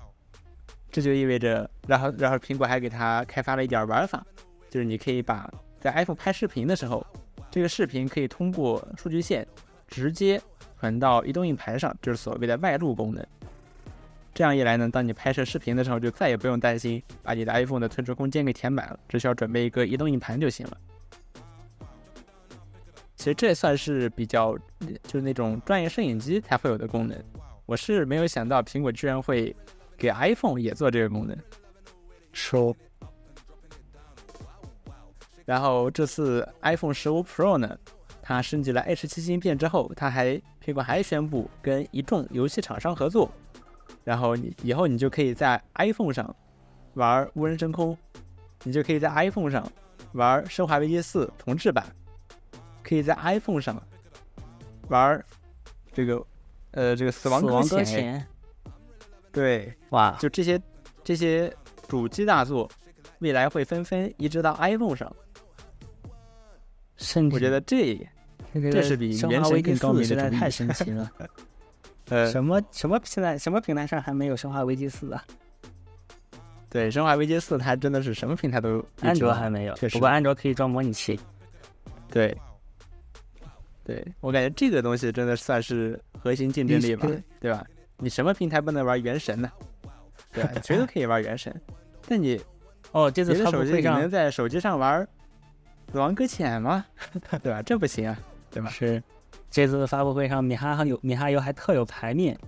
[0.90, 4.26] 这就意味着，然后然后苹果还给它开发了一点玩法，
[4.70, 7.06] 就是你可以把在 iPhone 拍视频的时候，
[7.50, 9.46] 这个视频可以通过数据线
[9.86, 10.40] 直接
[10.80, 13.24] 传到移动硬盘上，就是所谓的外录功能。
[14.34, 20.78] 这样一来呢，当你拍摄视频的时候，就再也不用担心把你的 iPhone 的存储空间给填满了，只需要准备一个移动硬盘就行了。
[23.16, 24.56] 其实这算是比较
[25.02, 27.20] 就是那种专业摄影机才会有的功能。
[27.66, 29.54] 我是没有想到苹果居然会
[29.96, 31.36] 给 iPhone 也做这个功能。
[32.32, 32.74] 收，
[35.44, 37.76] 然后这次 iPhone 十五 Pro 呢，
[38.22, 43.32] 它升级了 H7 芯片之后，它还苹果还宣布跟一众游戏厂商合作，
[44.08, 46.34] 然后你以后你就可以在 iPhone 上
[46.94, 47.94] 玩无人升空，
[48.64, 49.70] 你就可以在 iPhone 上
[50.12, 51.84] 玩《生化危机四》重置版，
[52.82, 53.78] 可以在 iPhone 上
[54.88, 55.22] 玩
[55.92, 56.26] 这个
[56.70, 58.26] 呃这个死亡亡搁浅，
[59.30, 60.58] 对，哇，就这些
[61.04, 61.54] 这些
[61.86, 62.66] 主机大作，
[63.18, 65.14] 未来会纷纷移植到 iPhone 上。
[66.96, 67.94] 甚至我觉得这
[68.54, 71.12] 这这是比原神生化危机四更高明实在太神奇了。
[72.10, 75.24] 呃，什么什么现在什么平台上还没有生化危机四啊？
[76.70, 81.18] 对《生化危机四》，它真的是什么平台都安卓还没有确，实不过安卓可以装模拟器。
[82.10, 82.36] 对，
[83.84, 87.08] 对我感觉这个东西真的算是核心竞争力吧
[87.40, 87.64] 对，吧？
[87.96, 89.50] 你什么平台不能玩原神呢？
[90.32, 90.52] 对吧？
[90.62, 91.54] 谁都可以玩原神，
[92.06, 92.38] 但你
[92.92, 95.02] 哦，这次别的手机你能在手机上玩
[95.92, 96.84] 《死亡搁浅》吗？
[97.42, 97.62] 对吧？
[97.62, 98.18] 这不行啊，
[98.50, 98.68] 对吧？
[98.68, 99.02] 是
[99.50, 102.38] 这次的发布会上，米哈还有米哈游还特有排面，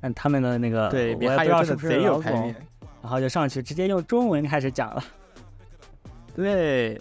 [0.00, 2.54] 但他们的那个对，米哈游是老总有排面，
[3.02, 5.02] 然后就上去直接用中文开始讲了。
[6.34, 7.00] 对，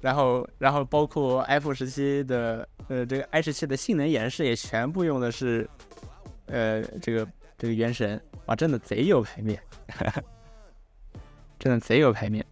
[0.00, 5.68] 然后然后包括 iPhone 十七的呃这个 i 十七的性能演示也全部用的是
[6.46, 9.58] 呃这个这个原神，哇，真的贼有排面，
[11.58, 12.44] 真的贼有排面。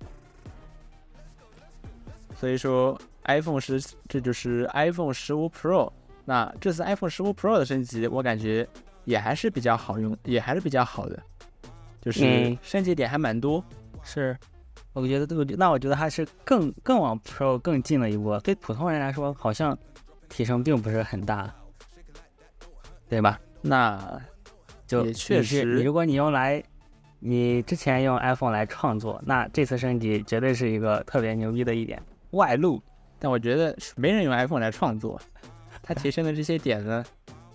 [2.35, 5.93] 所以说 iPhone 十这就是 iPhone 十五 Pro，
[6.25, 8.67] 那这次 iPhone 十五 Pro 的升级，我感觉
[9.05, 11.23] 也还是比较好用，也还是比较好的，
[12.01, 13.65] 就是嗯升级点还蛮多。
[14.03, 14.37] 是，
[14.93, 18.39] 我觉得我觉那我觉得还是更更往 Pro 更近了一步。
[18.41, 19.77] 对普通人来说，好像
[20.29, 21.53] 提升并不是很大，
[23.09, 23.39] 对吧？
[23.61, 24.21] 那
[24.87, 26.63] 就也确实你如果你用来，
[27.21, 32.03] 你之前用 iPhone 来创作，那这次升级绝对是一个特别牛逼的一点。
[32.31, 32.83] 外露，
[33.19, 35.21] 但我觉得没人用 iPhone 来创作，
[35.83, 37.05] 它提升的这些点呢，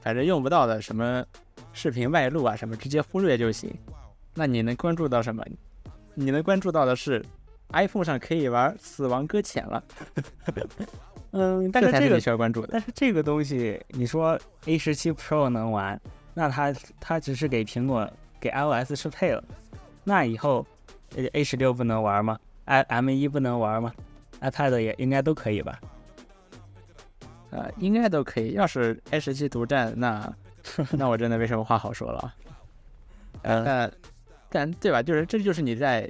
[0.01, 1.25] 反正用不到的什么
[1.73, 3.73] 视频外露啊什么，直接忽略就行。
[4.33, 5.43] 那你能关注到什么？
[6.13, 7.23] 你能关注到的是
[7.69, 9.83] iPhone 上可以玩《死亡搁浅》了，
[11.31, 12.69] 嗯，但是这个需要关注的。
[12.71, 15.99] 但是这个东西，你说 A 十七 Pro 能玩，
[16.33, 18.09] 那它它只是给苹果
[18.39, 19.43] 给 iOS 适配了，
[20.03, 20.65] 那以后
[21.15, 23.93] 呃 A 十六不能玩吗？i M 一不能玩吗
[24.41, 25.79] ？iPad 也应该都可以吧？
[27.49, 28.51] 呃，应该都可以。
[28.51, 30.33] 要是 A 十七独占，那
[30.91, 32.35] 那我真的没什么话好说了啊。
[33.43, 33.93] 嗯但
[34.49, 35.01] 但对吧？
[35.01, 36.09] 就是这就是你在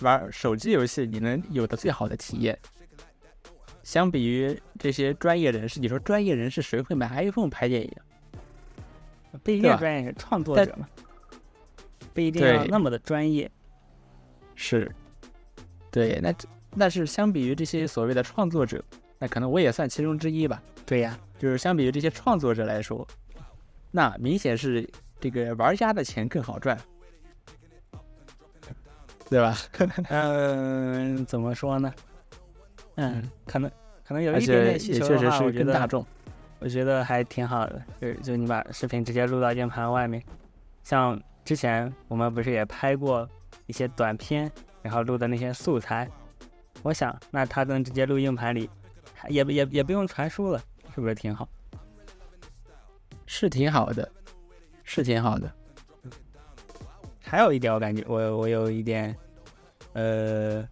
[0.00, 2.58] 玩手机游戏你能有的最好的体验。
[3.82, 7.92] 相比于这些专业人士，你说专业人士谁会买 iPhone 拍电影？
[9.42, 10.88] 不一定专业是创作者嘛，
[12.12, 13.50] 不一定要那么的专业。
[14.54, 14.90] 是，
[15.90, 18.82] 对，那这那是相比于这些所谓的创作者，
[19.18, 20.62] 那可能我也算其中之一吧。
[20.86, 23.06] 对呀，就是相比于这些创作者来说，
[23.90, 24.88] 那明显是
[25.20, 26.78] 这个玩家的钱更好赚，
[29.28, 29.56] 对吧？
[30.08, 31.92] 嗯，怎么说呢？
[32.96, 33.70] 嗯，可能
[34.04, 36.04] 可能有一点点需求的话，也确实是我觉得大众。
[36.60, 40.20] 我觉得还挺好的，就就你把视频直接录到键盘外面，
[40.82, 43.28] 像之前我们不是也拍过
[43.66, 44.50] 一些短片，
[44.82, 46.10] 然后录的那些素材，
[46.82, 48.77] 我想那它能直接录硬盘里，还
[49.28, 50.62] 也不也也不用传输了，
[50.94, 51.48] 是不是挺好？
[53.26, 54.10] 是挺好的，
[54.84, 55.52] 是挺好的。
[57.20, 59.14] 还有一点，我感觉我我有一点，
[59.92, 60.66] 呃，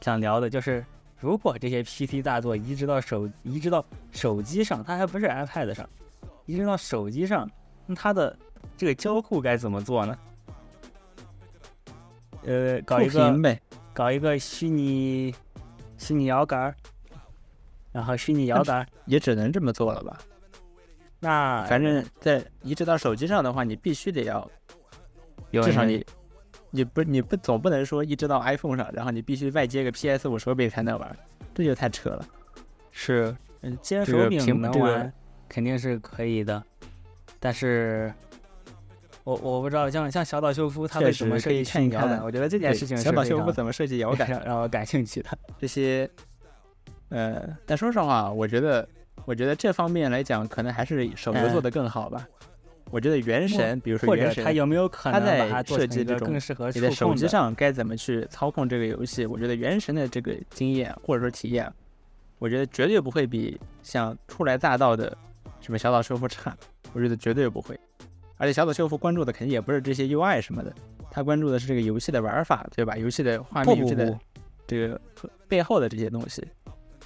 [0.00, 0.84] 想聊的就是，
[1.18, 5.88] 如果这些 PC 大作移植到手移植到手机上，它还不是 iPad 上，
[6.44, 7.50] 移植到手机上，
[7.86, 8.38] 那它的
[8.76, 10.16] 这个交互该怎么做呢？
[12.44, 13.58] 呃，搞一个
[13.92, 15.34] 搞一个虚拟
[15.98, 16.76] 虚拟摇杆儿，
[17.96, 20.18] 然后虚拟摇杆，也只能这么做了吧？
[21.18, 24.46] 那反正在移植到手机上的话，你必须得要，
[25.50, 26.04] 有至少你，
[26.70, 31.16] 你不你不总不能说移植到 iPhone 上，然后你必须外接个 PS 五手柄才能玩，
[31.54, 32.28] 这就太扯了。
[32.90, 35.10] 是，嗯，接这个手柄能玩，
[35.48, 36.62] 肯定是可以的，
[37.40, 38.12] 但是，
[39.24, 45.30] 我我不知道，像像小岛秀夫他确为什么设计摇杆，我觉得这件事情小岛秀夫怎么设计摇杆让 让我感兴趣的。
[45.58, 46.06] 这些，
[47.08, 48.86] 呃，但说实话，我觉得，
[49.24, 52.26] 我觉得这方面来讲，可能还是手游做嗯得更好吧。
[52.90, 57.26] 我觉得原神，比如说原神，者他有没有可能它在它做成一个设计这种更适合手机？
[57.26, 59.26] 上该怎么去操控这个游戏？
[59.26, 61.70] 我觉得原神的这个经验或者说体验，
[62.38, 65.16] 我觉得绝对不会比像初来乍到的
[65.60, 66.56] 什么小岛秀夫差，
[66.92, 67.78] 我觉得绝对不会。
[68.36, 70.72] 而且小岛秀夫关注的肯定也不是这些 UI 什么的，
[71.10, 72.96] 他关注的是这个游戏的玩法，对吧？
[72.96, 74.16] 游戏的画面、游戏的
[74.64, 75.00] 这个
[75.48, 76.46] 背后的这些东西。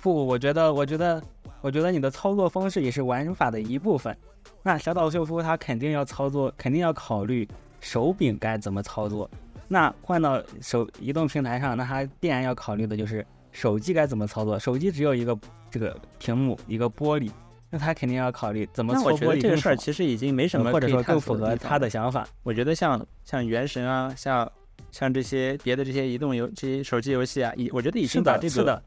[0.03, 1.23] 不，我觉得，我觉得，
[1.61, 4.17] 我觉得你的操作方式也是玩法的一部分。
[4.63, 7.47] 那小岛秀夫他肯定要操作，肯定要考虑
[7.81, 9.31] 手柄该怎么操作。
[9.69, 14.59] 那换到手移动平台上，那他必然要考虑的就是手机该怎么操作。
[14.59, 15.39] 手机只有一个
[15.71, 17.31] 这个屏幕，一个玻璃，
[17.69, 19.41] 那他肯定要考虑怎么搓玻璃。
[19.41, 22.27] 这个事儿其实已经没什么，或者说更符合他的想法。
[22.43, 24.51] 我觉得像像原神啊，像
[24.91, 28.83] 像这些别的这些移动游这些手机游戏啊，已我觉得已经把这个。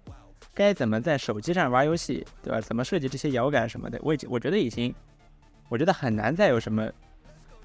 [0.56, 2.62] 该怎么在手机上玩游戏，对吧？
[2.62, 4.94] 怎么设计这些摇杆什么的，我已经我觉得已经，
[5.68, 6.88] 我觉得很难再有什么，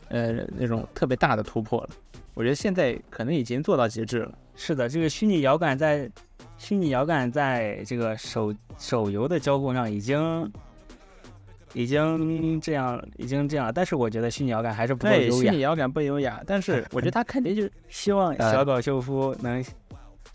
[0.09, 1.90] 呃，那种特别大的突破了。
[2.33, 4.33] 我觉得现在可能已经做到极致了。
[4.55, 6.11] 是的，这个虚拟摇杆在
[6.57, 10.53] 虚拟摇杆在这个手手游的交互上已经
[11.74, 13.70] 已经这样，已经这样。
[13.74, 15.51] 但是我觉得虚拟摇杆还是不够优雅。
[15.51, 19.62] 虚拟摇杆不优雅，但是我觉得他肯定就是 希望小岛秀夫能。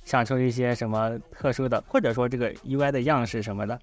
[0.04, 3.80] 想出一些什么特殊的，或者说这个 UI 的样式什么的，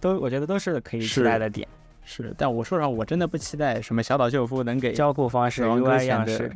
[0.00, 1.66] 都我觉得都是可以期待的点。
[2.04, 6.54] 是，但我说实话，我真的不期待什么小岛秀夫能给交互方式、UI 样式、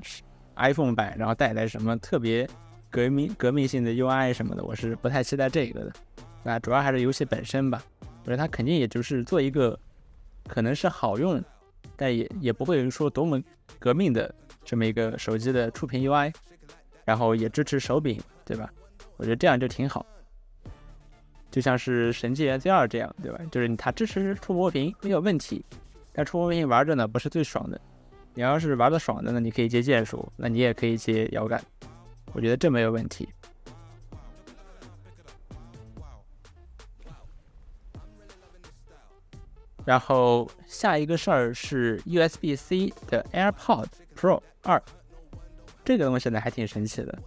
[0.56, 2.46] iPhone 版，然后带来什么特别
[2.90, 5.92] 革命革命性的 UI 什么的，我是不太期待这个的。
[6.42, 7.82] 那主要还是游戏本身吧，
[8.24, 9.78] 我觉得它肯定也就是做一个
[10.46, 11.42] 可能是好用，
[11.96, 13.42] 但也也不会说多么
[13.78, 14.34] 革命的
[14.64, 16.34] 这么一个手机的触屏 UI，
[17.04, 18.68] 然后也支持手柄，对吧？
[19.18, 20.06] 我觉得这样就挺好，
[21.50, 23.38] 就像是《神纪元 Z 二》这样，对吧？
[23.50, 25.64] 就是它支持触摸屏没有问题，
[26.12, 27.80] 但触摸屏玩着呢不是最爽的。
[28.34, 31.60] 你要是玩的爽的呢，你可以接键鼠，那你也可以接摇杆，
[32.32, 33.28] 我觉得这没有问题。
[39.84, 44.80] 然后下一个事儿是 USB-C 的 AirPods Pro 二，
[45.84, 47.18] 这个东西呢还挺神奇的。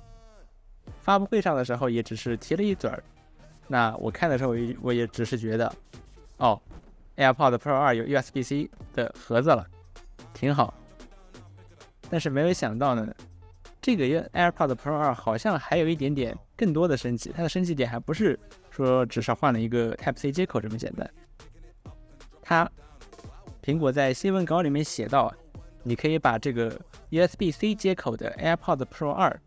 [1.02, 3.04] 发布会上的时候也只是提了一嘴儿，
[3.68, 5.74] 那我看的时候我我也只是觉得，
[6.38, 6.62] 哦
[7.18, 9.68] ，AirPod Pro 二有 USB-C 的盒子了，
[10.34, 10.74] 挺好。
[12.10, 13.08] 但是没有想到呢，
[13.82, 21.10] 这个 AirPod Pro 二好像还有一点点更多的升级，它的升级点还不是说只是换了一个 Type C 接口这么简单。
[22.42, 22.70] 它
[23.64, 25.34] 苹果在新闻稿里面写到，
[25.84, 29.40] 你可以把这个 USB-C 接口的 AirPod Pro 二。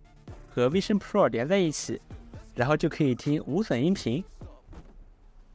[0.54, 2.00] 和 Vision Pro 连在一起，
[2.54, 4.22] 然后就可以听无损音频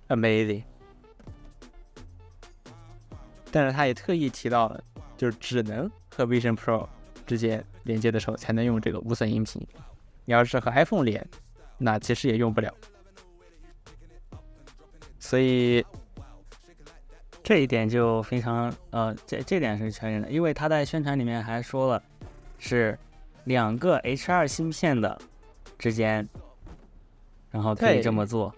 [0.09, 0.63] ，Amazing。
[3.49, 4.83] 但是他也特意提到了，
[5.15, 6.85] 就是只能和 Vision Pro
[7.25, 9.65] 之间连接的时候才能用这个无损音频。
[10.25, 11.25] 你要是和 iPhone 连，
[11.77, 12.75] 那其实也用不了。
[15.17, 15.85] 所以
[17.41, 22.03] 这一点就非常呃，这这点是确认的，因为他在宣传里面还说了
[22.57, 22.99] 是。
[23.49, 25.19] 两个 H2 芯片的
[25.79, 26.29] 之间，
[27.49, 28.53] 然后可以这么做。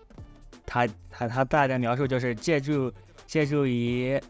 [0.65, 2.91] 他他他大概描述就是借助
[3.25, 4.21] 借助于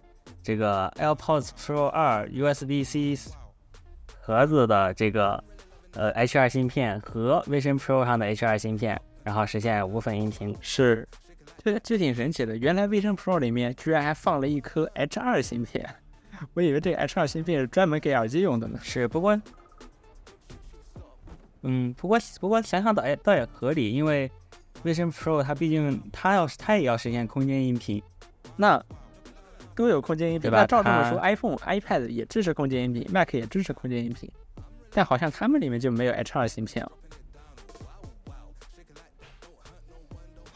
[0.44, 3.18] 这个 AirPods Pro 二 USB-C
[4.22, 5.44] 盒子的这个
[5.96, 10.56] 呃 H2 芯片和 Vision Pro 上的 H2 芯片，然后实现无损音频。
[10.62, 11.08] 是，
[11.64, 12.56] 这这挺神奇的。
[12.56, 15.90] 原来 Vision Pro 里面居然还放了一颗 H2 芯片，
[16.54, 18.80] 我以为这个 H2 芯片是专门给耳机用的呢。
[18.84, 19.42] 是，不过。
[21.64, 24.30] 嗯，不过不过想想倒也倒也合理，因为
[24.84, 28.02] Vision Pro 它毕竟它要是它也要实现空间音频，
[28.56, 28.84] 那
[29.76, 34.30] 都有空间音频，那照这么说，iPhone、iPad 也支持空间音频，Mac 也支持空间音频，
[34.92, 36.92] 但好像他们里面就没有 H2 芯片了。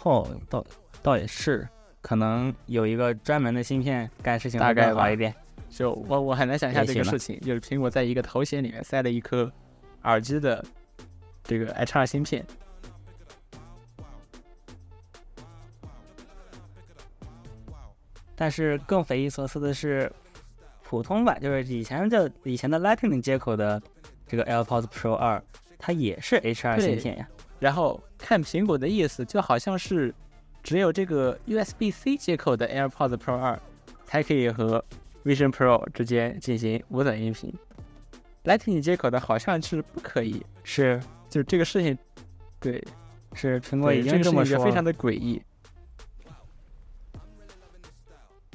[0.03, 0.65] 哦，倒
[1.01, 1.67] 倒也是，
[2.01, 5.33] 可能有一个专门的芯片干事情大概好一点。
[5.69, 9.51] 就我我很难想象这个事情，就是苹果在一个头显里面塞了一颗
[10.03, 10.65] 耳机的。
[11.45, 12.45] 这个 H2 芯片，
[18.35, 20.11] 但是更匪夷所思的是，
[20.83, 23.81] 普通版就是以前的以前的 Lightning 接口的
[24.27, 25.41] 这个 AirPods Pro 二，
[25.77, 27.27] 它也是 H2 芯片呀。
[27.59, 30.13] 然后看苹果的意思，就好像是
[30.63, 33.59] 只有这个 USB-C 接口的 AirPods Pro 二
[34.03, 34.83] 才可以和
[35.23, 37.53] Vision Pro 之间进行无损音频
[38.43, 40.99] ，Lightning 接口的好像是不可以，是。
[41.29, 41.97] 就这个事情，
[42.59, 42.83] 对，
[43.33, 45.41] 是苹果已经这么说，非常的诡异。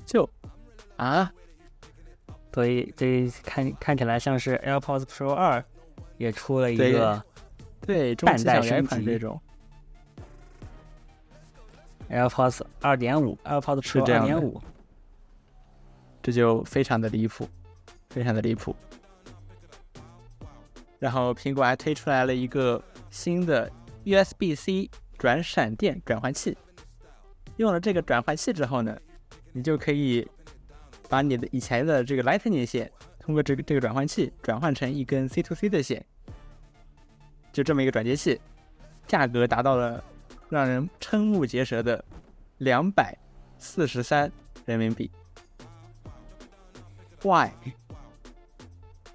[0.07, 0.29] 就
[0.97, 1.33] 啊，
[2.53, 5.65] 所以这看看起来像是 AirPods Pro 二
[6.17, 7.23] 也出了一个
[7.83, 9.41] 对半代升级这种。
[12.09, 14.61] AirPods 二点五，AirPods Pro 二点五。
[16.23, 17.49] 这就非常的离谱，
[18.11, 18.77] 非常的离谱。
[21.01, 22.81] 然后苹果还推出来了一个
[23.11, 23.69] 新的
[24.05, 24.89] USB-C
[25.19, 26.57] 转闪电转换器，
[27.57, 28.97] 用了这个转换器之后呢，
[29.53, 30.29] 你就可以
[31.09, 36.05] 把你的以前的这个 Lightning 线通过这个这个转换器转换成一根 C to C 的线，
[37.51, 38.39] 就这么一个转接器，
[39.07, 40.05] 价格达到了
[40.51, 42.05] 让人瞠目结舌的
[42.59, 43.17] 两百
[43.59, 44.31] 四十三
[44.67, 45.11] 人民币。
[47.23, 47.51] Why？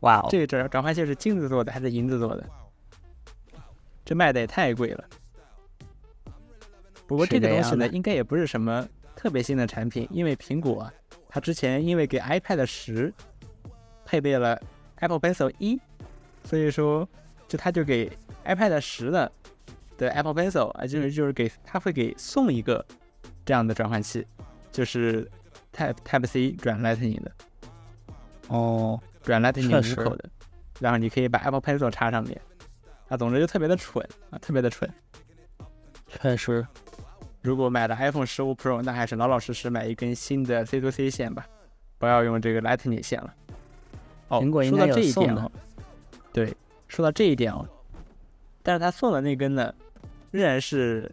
[0.06, 2.48] 哇哦，这个转转换器是金子做的还是银子做的？
[4.06, 5.04] 这卖的也太贵了。
[7.08, 10.94] 不过这个东西呢，应该也不是什么特别新的产品，因为苹果啊
[11.28, 13.12] 它之前因为给 iPad 十
[14.06, 14.62] 配备了
[14.98, 15.80] Apple Pencil 一，
[16.44, 17.08] 所以说
[17.48, 18.12] 就它就给
[18.46, 19.32] iPad 十的
[19.98, 22.86] 的 Apple Pencil 啊，就是就是给它会给送一个
[23.44, 24.26] 这样的转换器，
[24.72, 25.28] 就是
[25.74, 27.32] Type Type C 转 Lightning 的。
[28.50, 30.30] 哦，转 Lightning 口的，
[30.80, 32.40] 然后你可以把 Apple Pencil 插上面，
[33.10, 34.90] 啊，总之就特别的蠢啊，特别的蠢。
[36.08, 36.66] 确实，
[37.42, 41.46] 如果买了 iPhone 十五 Pro，那还是老老实实买一根新的 C to C 线吧，
[41.98, 43.34] 不要用这个 Lightning 线了。
[44.28, 45.52] 哦，苹果应该说到这有送的一点哦，
[46.32, 46.56] 对，
[46.88, 47.68] 说到这一点哦，
[48.64, 49.74] 但是他送的那根呢，
[50.32, 51.12] 仍然是，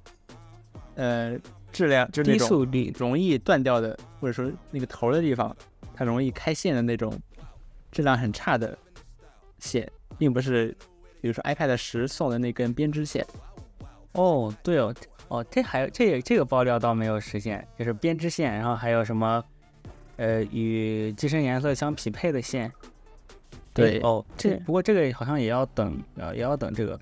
[0.95, 1.37] 呃，
[1.73, 5.55] 质量就是那低种速率容易断掉的，或者说那个头的地方，
[5.95, 7.13] 它容易开线的那种
[7.93, 8.77] 质量很差的
[9.61, 9.89] 线，
[10.19, 10.77] 并不是
[11.21, 13.25] 比如说 iPad 十送的那根编织线。
[14.15, 14.93] 哦，对哦，
[15.29, 19.45] 哦，这还有这这个爆料倒没有实现，就是编织线，然后还有什么，
[20.17, 22.73] 呃，与机身颜色相匹配的线。
[23.75, 26.99] 对哦，这这不过这个好像也要等，呃，也要等这个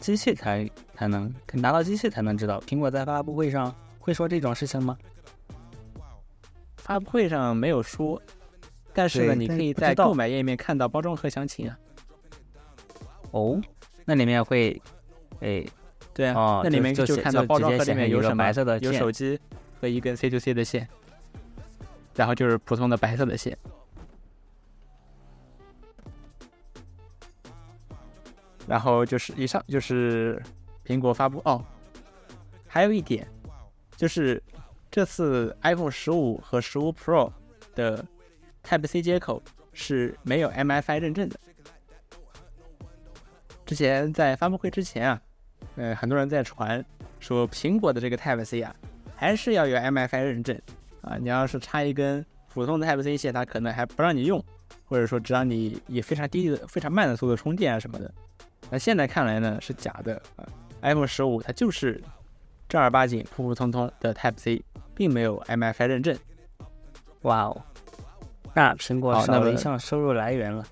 [0.00, 2.60] 机器才才能拿到机器才能知道。
[2.60, 4.96] 苹果在发布会上会说这种事情吗？
[6.76, 8.22] 发布会上没有说，
[8.92, 11.78] 但是呢，你可以在购买页面看到包装盒详情啊。
[13.30, 13.60] 哦，
[14.04, 14.80] 那里面会，
[15.40, 15.64] 哎，
[16.12, 19.38] 对啊，哦那里面就就看到包装盒里面有什么白色的有手机
[19.80, 20.88] 和一根 C to C 的线，
[22.16, 23.56] 然后就是普通的白色的线。
[28.66, 30.40] 然后就是以上就是
[30.84, 31.64] 苹果发布哦，
[32.68, 33.26] 还有一点
[33.96, 34.40] 就是
[34.90, 37.32] 这次 iPhone 十五和十五 Pro
[37.74, 38.04] 的
[38.64, 39.42] Type C 接口
[39.72, 41.38] 是没有 MFI 认证的。
[43.66, 45.20] 之前在发布会之前啊，
[45.76, 46.84] 呃，很多人在传
[47.20, 48.74] 说苹果的这个 Type C 啊，
[49.14, 50.60] 还是要有 MFI 认证
[51.02, 51.16] 啊。
[51.16, 54.44] 你要是插一根普通的 Type C 线，它可能还不让你用，
[54.86, 58.12] 或者说只让你以非常低的、非常慢的速度充电啊什么的。
[58.70, 60.44] 那现在看来呢是假的啊
[60.82, 62.02] ，iPhone 十五它就是
[62.68, 66.18] 正儿八经、普普通通的 Type C，并没有 MFI 认证。
[67.22, 67.64] 哇哦，
[68.54, 70.64] 那苹果少了一项收入来源了。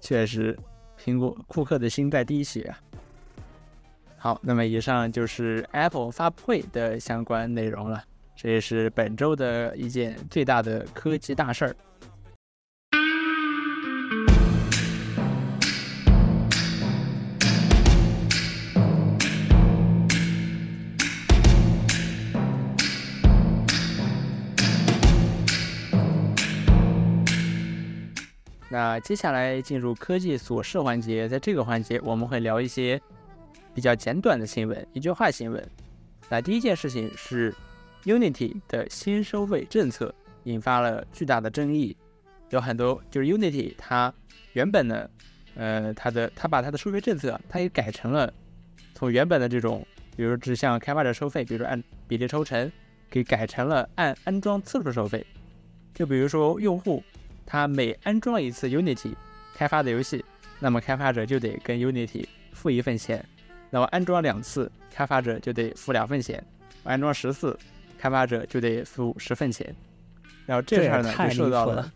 [0.00, 0.56] 确实，
[1.02, 2.78] 苹果库克的心在滴血啊。
[4.16, 8.02] 好，那么以上就是 Apple 发布会的相关内容了，
[8.34, 11.76] 这也是本周的一件最大的科技大事儿。
[28.74, 33.00] 那接下来进入科技琐事环节，在这个环节我们会聊一些
[33.72, 35.64] 比较简短的新闻，一句话新闻。
[36.28, 37.54] 那第一件事情是
[38.02, 40.12] Unity 的新收费政策
[40.42, 41.96] 引发了巨大的争议，
[42.50, 44.12] 有很多就是 Unity 它
[44.54, 45.08] 原本呢，
[45.54, 48.34] 呃，它的它把它的收费政策它也改成了
[48.92, 52.72] 从原本的这种，比如只向开发者收费，比如按比例抽成，
[53.08, 55.24] 给改成了按安装次数收费。
[55.94, 57.00] 就比如说用户
[57.46, 59.14] 他每安装一次 Unity
[59.54, 60.24] 开发的游戏，
[60.58, 63.24] 那么开发者就得跟 Unity 付一份钱。
[63.70, 66.38] 那么安装两次，开发者就得付两份钱；
[66.84, 67.58] 安装十次，
[67.98, 69.74] 开发者就得付十份钱。
[70.46, 71.92] 然后这事儿呢，就受到了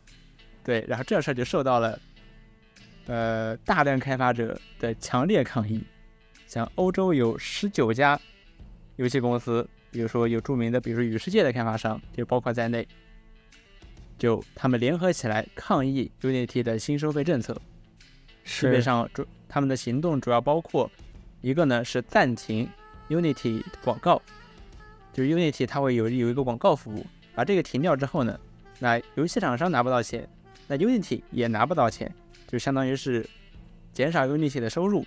[0.65, 1.99] 对，然后这事儿就受到了
[3.07, 5.83] 呃大量开发者的强烈抗议。
[6.47, 8.19] 像欧洲有十九家
[8.97, 12.89] 游戏公司，比如说有著名的，比如说与世界的开发商，就包括在内，
[14.19, 17.57] 就他们联合起来抗议 Unity 的新收费政策。
[18.45, 20.91] 基本上主他们的行动主要包括
[21.43, 22.69] 一个呢是暂停
[23.09, 24.21] Unity 广告，
[25.13, 28.39] 就是 Unity 它会有有一个广告服务，把这个停掉之后呢，
[28.79, 30.29] 那游戏厂商拿不到钱，
[30.67, 32.13] 那 Unity 也拿不到钱，
[32.47, 33.29] 就相当于是
[33.93, 35.07] 减少 Unity 的收入。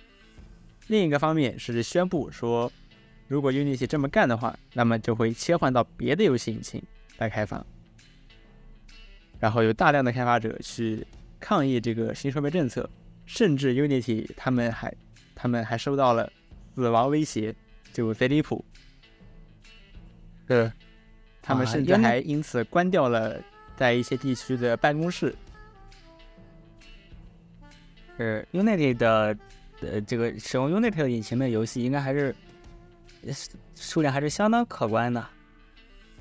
[0.86, 2.70] 另一个方面是宣布说
[3.28, 6.82] 如果 Unity 这么干的话，那么就会切换到别的游戏引擎
[7.18, 7.64] 来开发。
[9.42, 11.04] 然后有大量的开发者去
[11.40, 12.88] 抗议这个新设备政策，
[13.26, 14.94] 甚至 Unity 他们还
[15.34, 16.30] 他们还收到了
[16.76, 17.52] 死亡威胁，
[17.92, 18.64] 就贼离谱。
[20.46, 20.72] 呃，
[21.42, 23.42] 他们啊甚至还因此关掉了
[23.76, 25.34] 在一些地区的办公室。
[28.16, 29.36] 是 Unity 的
[29.80, 32.32] 呃这个使用 Unity 的引擎的游戏，应该还是
[33.26, 33.32] 呃
[33.74, 35.26] 数量还是相当可观的。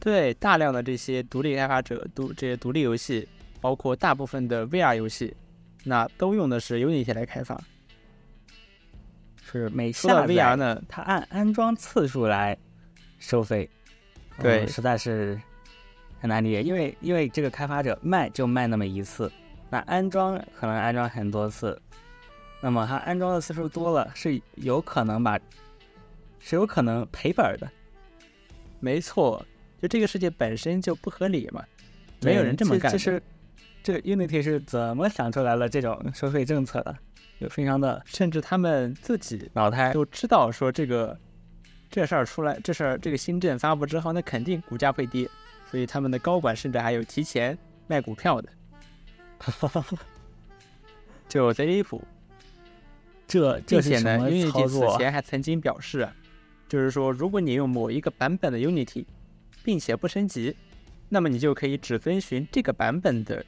[0.02, 3.30] 对大量的这些独立开发者、独这些独立游戏，
[3.62, 5.34] 包括大部分的 VR 游戏，
[5.84, 7.62] 那都用的是 Unity 来开发。
[9.43, 12.58] 是每下 VR 呢，它按安装次数来
[13.20, 13.70] 收费，
[14.38, 15.39] 呃对实在是
[16.20, 16.64] 很难理解。
[16.64, 19.32] 因为因为这个开发者卖就卖那么一次，
[19.70, 21.80] 那安装可能安装很多次，
[22.60, 25.39] 那么他安装的次数多了，是有可能把
[26.39, 27.70] 是有可能赔本儿的。
[28.80, 29.45] 没错，
[29.82, 31.63] 就这个世界本身就不合理嘛，
[32.21, 32.97] 没有人这么干的。
[32.97, 33.23] 这是
[33.82, 36.95] 这个 Unity 是怎么想出来了这种收费政策的？
[37.39, 39.91] 就非常的甚至他们自己脑袋。
[39.91, 41.17] 都知道说这个
[41.89, 45.27] 这事儿出来，这事儿这个新政发布之后，那肯定股价会跌，
[45.71, 47.57] 所以他们的高管甚至还有提前
[47.88, 48.49] 卖股票的，
[51.27, 52.03] 就贼离谱。
[53.27, 54.67] 这这并且呢是什么操，Unity？
[54.67, 56.13] 此前还曾经表示啊，
[56.69, 59.05] 就是说，如果你用某一个版本的 Unity，
[59.64, 60.55] 并且不升级，
[61.09, 63.45] 那么你就可以只遵循这个版本的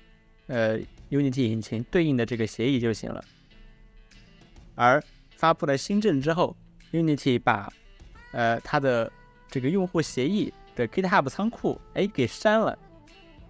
[0.47, 3.23] 呃 Unity 引擎对应的这个协议就行了。
[4.75, 5.03] 而
[5.35, 6.55] 发布了新政之后
[6.91, 7.71] ，Unity 把
[8.31, 9.11] 呃它的
[9.47, 12.77] 这个用户协议的 GitHub 仓库哎给删了，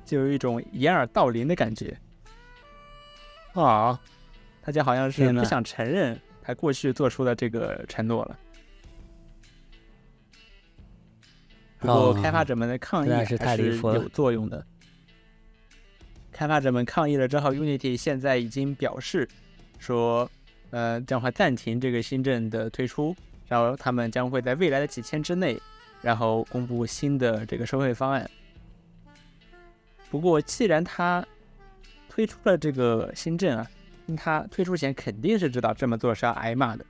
[0.05, 1.97] 就有一种掩耳盗铃的感觉。
[3.53, 3.99] 啊，
[4.61, 8.39] 大家好像是不想承认他过去做出的这个承诺了。
[11.83, 14.65] 不过哦开发者们的抗议还是有作用的。
[16.31, 19.27] 开发者们抗议了之后，Unity 现在已经表示
[19.79, 20.29] 说，
[20.71, 23.13] 呃，将会暂停这个新政的推出，
[23.49, 25.61] 然后他们将会在未来的几天之内，
[26.01, 28.27] 然后公布新的这个收费方案。
[30.09, 31.25] 不过，既然他
[32.07, 33.67] 推出了这个新政啊，
[34.05, 36.85] 那他推出前肯定是知道这么做是要挨骂的，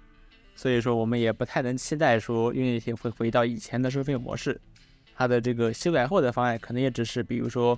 [0.55, 4.61] 所以说我们也不太能期待说 Unity 会回到以前的收费模式。
[5.16, 7.78] 它的这个修改后的方案可能也只是比如说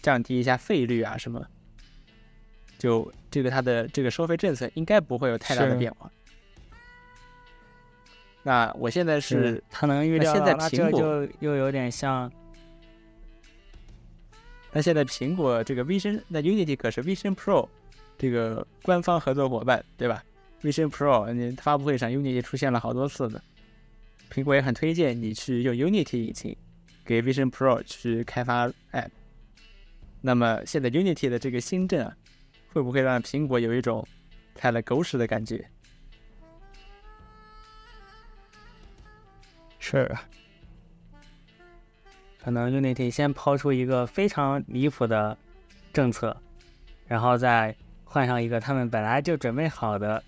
[0.00, 1.44] 降低一下费率啊什么，
[2.78, 6.10] 就这个它的这个收费政策应该不会有太大的变化。
[8.44, 12.32] 那我现在是它能预那现在料到，那这苹果就又有点像
[14.72, 17.68] 那现在苹果这个 Vision，那 Unity 可是 Vision Pro
[18.16, 20.22] 这个官方合作伙伴，对吧
[20.62, 23.42] ？Vision Pro，你发布会上 Unity 出现了好多次的，
[24.32, 26.56] 苹果也很推荐你去用 Unity 引擎
[27.08, 29.08] 给 Vision Pro 去开发 App。
[30.20, 32.14] 那么现在 Unity 的这个新政啊，
[32.70, 34.06] 会不会让苹果有一种
[34.54, 35.66] 踩了狗屎的感觉？
[39.78, 40.28] 是啊，
[42.42, 45.34] 可能 Unity 先抛出一个非常离谱的
[45.94, 46.36] 政策，
[47.06, 50.22] 然后再换上一个他们本来就准备好的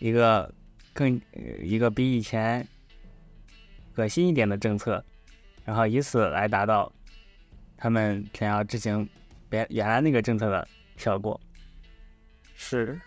[0.00, 0.52] 一个
[0.92, 1.20] 更
[1.62, 2.66] 一个比以前
[3.94, 5.04] 恶心一点的政策，
[5.64, 6.92] 然后以此来达到
[7.76, 9.08] 他们想要执行
[9.50, 11.40] 原原来那个政策的效果。
[12.54, 13.00] 是，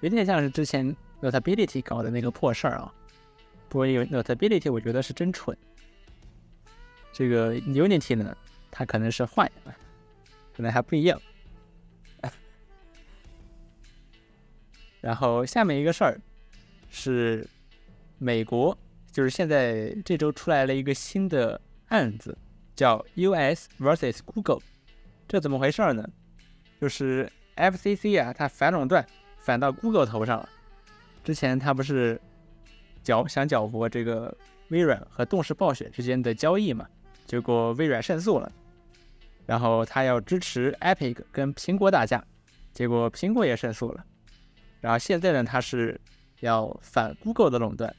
[0.00, 2.92] 有点像是之前 Notability 搞的那个破事儿啊。
[3.68, 5.56] 不过有 Notability，我觉得是真蠢。
[7.12, 8.36] 这个 Unity 呢，
[8.70, 9.50] 它可能是坏，
[10.56, 11.20] 可能还不一样。
[15.00, 16.20] 然后下面一个事儿
[16.90, 17.48] 是
[18.18, 18.76] 美国，
[19.10, 21.60] 就是现在这周出来了一个新的
[21.90, 22.36] 案子，
[22.74, 24.58] 叫 US vs Google。
[25.28, 26.08] 这怎么回事呢？
[26.80, 29.06] 就是 FCC 啊，它反垄断
[29.38, 30.48] 反到 Google 头上了。
[31.22, 32.20] 之前它不是
[33.02, 34.34] 搅想搅和这个
[34.68, 36.88] 微软和动视暴雪之间的交易嘛，
[37.26, 38.50] 结果微软胜诉了，
[39.46, 42.24] 然后它要支持 Epic 跟苹果打架，
[42.72, 44.04] 结果苹果也胜诉了，
[44.80, 46.00] 然后现在呢，它是
[46.40, 47.94] 要反 Google 的垄断，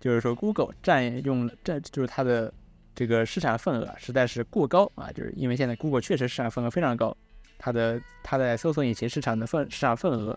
[0.00, 2.52] 就是说 Google 占用了这就是它的
[2.94, 7.16] 这个市场份额实在是过高啊，就是因为现在 Google 确实市场份额非常高。
[7.58, 10.36] 它的它在搜索引擎市场的份市场份额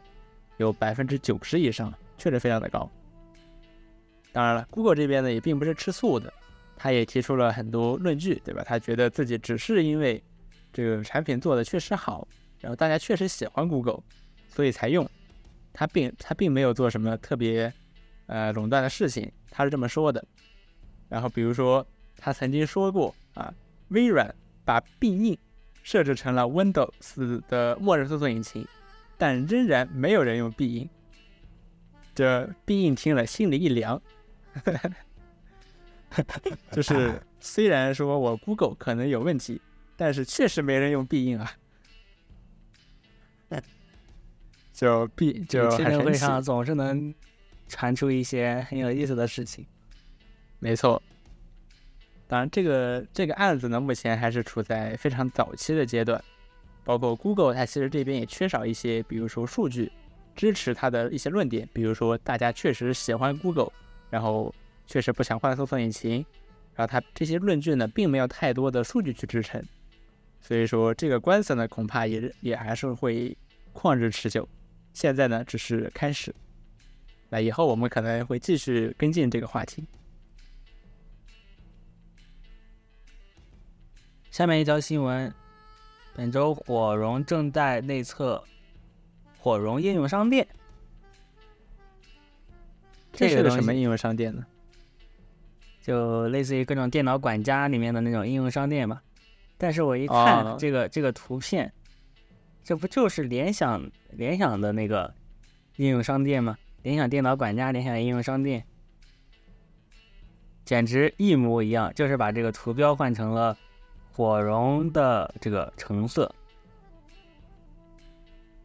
[0.57, 2.89] 有百分之九十以上，确实非常的高。
[4.31, 6.31] 当然了，Google 这边呢也并不是吃素的，
[6.75, 8.63] 他也提出了很多论据，对吧？
[8.63, 10.21] 他觉得自己只是因为
[10.71, 12.27] 这个产品做的确实好，
[12.59, 14.03] 然后大家确实喜欢 Google，
[14.47, 15.09] 所以才用。
[15.73, 17.73] 他并他并没有做什么特别
[18.27, 20.23] 呃垄断的事情，他是这么说的。
[21.09, 21.85] 然后比如说
[22.17, 23.53] 他曾经说过啊，
[23.89, 25.37] 微软把必应
[25.83, 28.67] 设置成了 Windows 的默认搜索引擎，
[29.17, 30.89] 但仍然没有人用必应。
[32.13, 34.01] 这必应听了心里一凉，
[36.71, 39.61] 就是虽然说我 Google 可能有问题，
[39.97, 41.51] 但是确实没人用必应啊。
[44.73, 47.13] 就必就记者会上总是能
[47.67, 49.65] 传出一些很有意思的事情。
[50.59, 51.01] 没错。
[52.27, 56.23] 当然，这个这个案子呢，目前还是处在非常早期的阶段，
[56.83, 59.91] 包括 Google 它其实这边也缺少一些，比如说数据
[60.35, 63.71] 支持它的一些论点，比如说大家确实喜欢 Google，
[64.09, 64.53] 然后
[64.87, 66.25] 确实不想换搜索引擎，
[66.73, 69.63] 然后它这些论据呢，并没有太多的数据去支撑，
[70.41, 73.37] 所以说这个官司呢，恐怕也也还是会
[73.71, 74.47] 旷日持久。
[74.93, 76.33] 现在呢，只是开始，
[77.29, 79.85] 那以后我们可能会继续跟进这个话题。
[84.35, 85.33] 下面一条新闻：
[86.13, 88.43] 本周火绒正在内测
[89.39, 90.45] 火绒应用商店。
[93.13, 94.45] 这是个什么应用商店呢？
[95.81, 99.01] 就类似于各种电脑管家里面的那种应用商店吧。
[99.57, 101.71] 但是我一看哦这个、这个图片，
[102.61, 105.13] 这不就是联想联想的那个
[105.77, 106.57] 应用商店吗？
[106.81, 108.65] 联想电脑管家、联想应用商店，
[110.65, 113.57] 简直一模一样，就是把这个图标换成了
[114.15, 116.33] 火绒的这个橙色，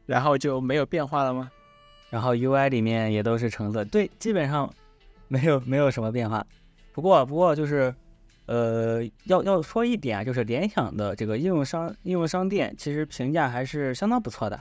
[0.06, 1.50] 然后就没有变化了吗？
[2.08, 4.72] 然后 UI 里面也都是橙色，对，基本上
[5.26, 6.46] 没有没有什么变化。
[6.92, 7.92] 不过不过就是，
[8.46, 14.60] 呃，要要说一点啊，就是联想的这个应用商应用商店其实评价还是相当不错的。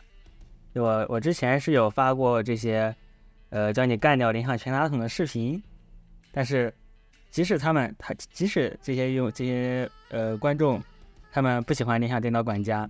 [0.73, 2.95] 我我之前是有发过这些，
[3.49, 5.61] 呃，教你干掉联想全家桶的视频，
[6.31, 6.73] 但是
[7.29, 10.81] 即使他们他即使这些用这些呃观众
[11.31, 12.89] 他们不喜欢联想电脑管家，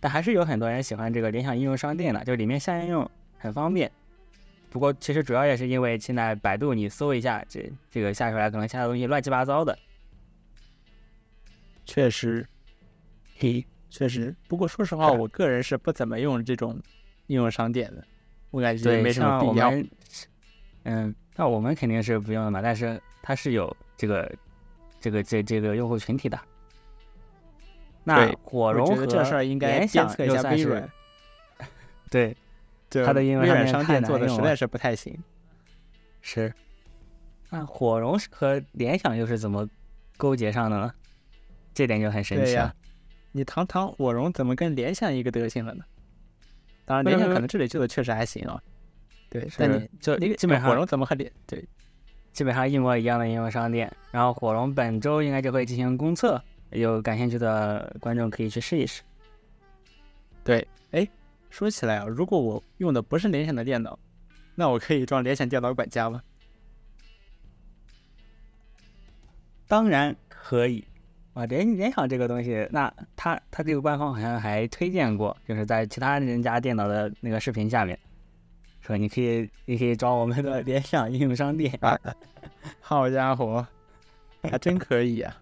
[0.00, 3.90] 但还是有很多人喜欢这个联想应用商店的，就里面下应用很方便。
[4.70, 9.78] 不过其实主要也是因为现在百度你搜一下，这这个下出来可能下的东西乱七八糟的。
[11.84, 12.44] 确实，
[13.38, 14.34] 嘿，确实。
[14.48, 16.80] 不过说实话，我个人是不怎么用这种
[17.26, 18.04] 应用商店的，
[18.50, 19.70] 我感觉对，没什么必要。
[20.84, 24.30] 嗯，那我们肯定是不用的嘛，但是它是有这个
[25.00, 26.38] 这个这这个用户群体的。
[28.04, 30.90] 那火绒和这事儿应该联鞭想策一下又算是微软，
[32.10, 32.36] 对，
[32.90, 35.18] 这它的英文微软商店做的实在是不太行。
[36.20, 36.52] 是。
[37.48, 39.66] 那火绒和联想又是怎么
[40.18, 40.92] 勾结上的呢？
[41.72, 42.74] 这点就很神奇了。
[43.32, 45.82] 你堂堂火绒怎么跟联想一个德行了呢？
[46.84, 48.62] 当然，联想可能这里做的确实还行啊。
[49.30, 51.66] 对，但是你就那个基本上火绒怎么和联对
[52.34, 53.90] 基本上一模一样的应用商店。
[54.10, 56.38] 然后火龙本周应该就会进行公测，
[56.70, 59.00] 有感兴趣的观众可以去试一试。
[60.44, 60.68] 对？
[60.90, 61.08] 哎，
[61.48, 63.98] 说起来啊，如果我用的不是联想的电脑，
[64.54, 66.22] 那我可以装联想电脑管家吗？
[69.66, 70.84] 当然可以。
[71.32, 77.98] 啊，联联想这个东西，那它它这个官方好像还推荐过，就是在其他人家电脑的那个视频下面，
[78.86, 81.72] 说你可以你可以找我们的联想应用商店。
[82.80, 83.66] 好家伙，
[84.42, 85.34] 还真可以啊、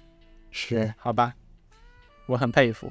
[0.50, 1.34] 是，好吧，
[2.26, 2.90] 我很佩服。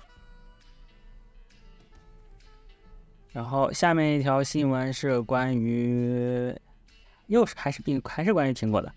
[3.34, 6.56] 然后下面一条新闻是关于，
[7.26, 8.94] 又是还是并还是关于苹果的，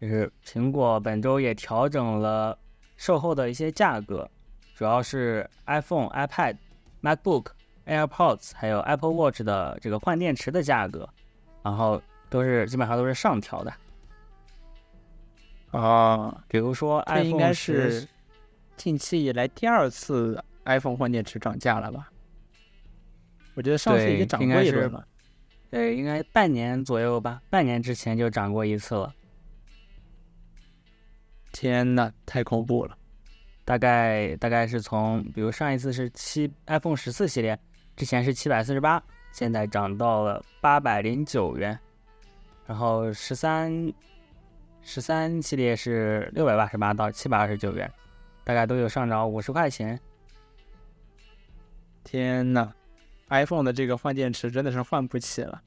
[0.00, 2.56] 就是苹果本周也调整了
[2.96, 4.30] 售后的一些价格，
[4.76, 6.56] 主要是 iPhone、iPad、
[7.02, 7.46] MacBook、
[7.86, 11.08] AirPods 还有 Apple Watch 的这个换电池的价格，
[11.62, 13.72] 然后都是基本上都是上调的。
[15.70, 18.08] 啊，比如说这应该 iPhone 是
[18.76, 22.10] 近期以来第二次 iPhone 换电池涨价了吧？
[23.54, 25.06] 我觉得上次已经涨过一轮了。
[25.70, 29.14] 对，应该半年左右吧，半年之前就涨过一次了。
[31.52, 32.96] 天呐，太恐怖了！
[33.64, 37.58] 大概大概是从，比如上一次是七 iPhone 十四系列，
[37.96, 41.78] 之前是七百四十八，现在涨到了八百零九元，
[42.66, 43.92] 然后十三
[44.82, 47.90] 十三系列是六百八十八到七百二十九元，
[48.44, 49.98] 大概都有上涨五十块钱。
[52.02, 52.72] 天呐
[53.28, 55.62] i p h o n e 的这个换电池真的是换不起了，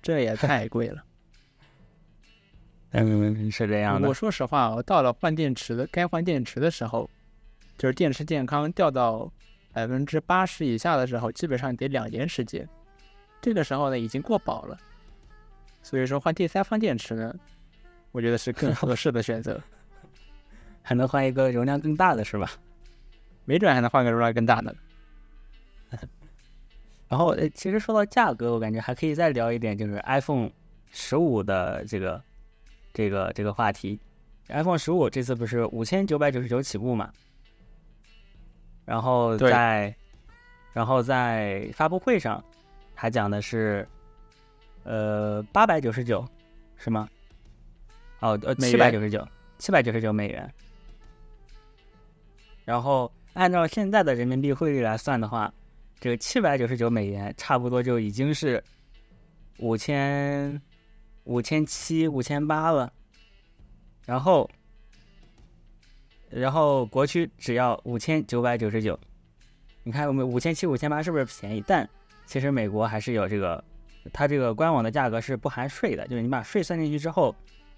[0.00, 1.04] 这也太贵了。
[2.92, 4.14] 嗯，是这样的我。
[4.14, 7.08] 说实话，我到了换电池的该换电池的时候，
[7.76, 9.30] 就是电池健康掉到
[9.72, 12.68] 百分之八十以下的时候，基本上得两年时间。
[13.40, 14.78] 这个时候呢，已经过保了，
[15.82, 17.34] 所以说换第三方电池呢，
[18.12, 19.60] 我觉得是更合适的选择。
[20.82, 22.50] 还能换一个容量更大的是吧？
[23.44, 24.74] 没准还能换个容量更大的。
[27.08, 30.50] 然后，呃，其实说到价格，我感觉还可以再聊一点，就是 iPhone
[30.90, 32.22] 十五的这个
[32.92, 33.98] 这个这个话题。
[34.48, 37.12] iPhone 十五这次不是五千九百九十九起步嘛？
[38.90, 39.94] 然后在
[40.72, 42.42] 然后在发布会上，
[42.96, 43.86] 他讲的是
[44.82, 46.26] 呃八百九十九，
[46.76, 47.08] 是吗？
[48.18, 49.24] 哦，呃七百九十九，
[49.58, 50.52] 七百九十九美元。
[52.64, 55.52] 然后按照现在的人民币汇率来算的话。
[56.00, 58.64] 这个七百九十九美元，差不多就已经是
[59.58, 60.58] 五千
[61.24, 62.90] 五千七、五千八了。
[64.06, 64.48] 然后，
[66.30, 68.98] 然后国区只要五千九百九十九。
[69.82, 71.64] 你看，我们五千七、五千八是不是便宜？
[71.66, 71.88] 但
[72.26, 73.62] 其实美国还是有这个，
[74.12, 77.34] 它这个官网的价格是不含税的，就是你把税算进去之后，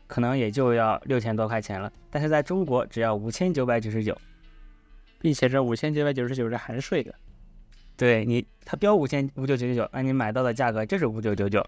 [0.06, 1.90] 可能也就要六千多块钱了。
[2.10, 4.16] 但是在中国只要五千九百九十九，
[5.20, 7.14] 并且这五千九百九十九是含税的。
[7.96, 11.64] 对你，它标五千五九九九九，那你买到的价格就是五九九九。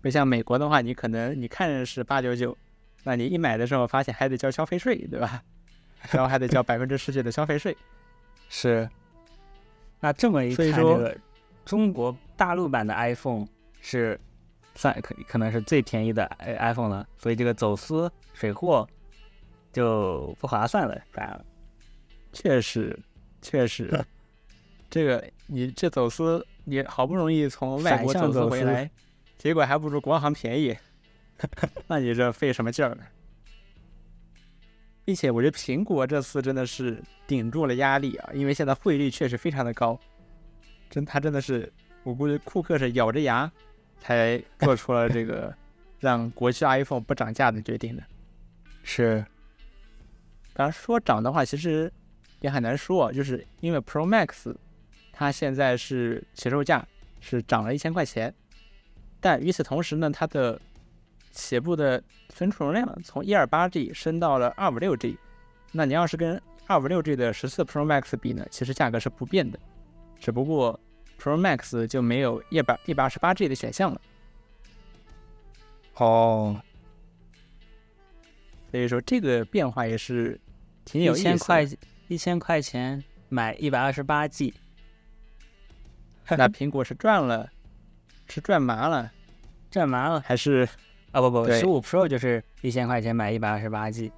[0.00, 2.58] 不像美国的话，你可能你看着是八九九，
[3.04, 5.42] 那你一买的时候发现还得交消费税，对吧？
[6.10, 7.76] 然后还得交百分之十九的消费税。
[8.48, 8.88] 是。
[10.00, 11.16] 那这么一看，这个
[11.64, 13.46] 中国大陆版的 iPhone
[13.80, 14.18] 是
[14.74, 18.86] 算可可能是最便宜的 iPhone 了，所以这个走私水货
[19.72, 21.40] 就不划算了，反而。
[22.32, 22.98] 确实，
[23.40, 24.04] 确实。
[24.90, 28.90] 这个你这走私，你好不容易从外国走私回来，
[29.38, 30.76] 结果还不如国行便宜，
[31.86, 32.98] 那你这费什么劲儿？
[35.04, 39.98] 并且我觉得苹果这次真的是顶住了压力啊，因为现在汇率确实非常的高，
[40.90, 41.72] 真他真的是，
[42.02, 43.50] 我估计库克是咬着牙
[44.00, 45.54] 才做出了这个
[46.00, 48.02] 让国际 iPhone 不涨价的决定的。
[48.82, 49.24] 是，
[50.52, 51.92] 当然说涨的话，其实
[52.40, 54.54] 也很难说，就是因为 Pro Max。
[55.14, 56.84] 它现在是起售价
[57.20, 58.34] 是涨了一千块钱，
[59.20, 60.58] 但与此同时呢，它的
[61.30, 62.02] 起步的
[62.42, 65.16] 存储容量从一二八 G 升到了二五六 G。
[65.70, 69.56] 那你要是跟二五六 G 的十四 Pro Max 比呢，其实价格是不变的，
[70.18, 70.78] 只不过
[71.20, 74.00] Pro Max 就没有一百一百二十八 G 的选项了。
[75.94, 76.60] 哦，
[78.72, 80.40] 所以说这个变化也是
[80.84, 81.20] 挺有意思。
[81.20, 81.68] 一千块
[82.08, 84.52] 一千块钱买一百二十八 G。
[86.28, 87.48] 那苹果是赚了，
[88.26, 89.12] 是赚麻了，
[89.70, 90.68] 赚麻了还是
[91.12, 94.10] 啊不不，十五 Pro 就是一千块钱买一百二十八 G。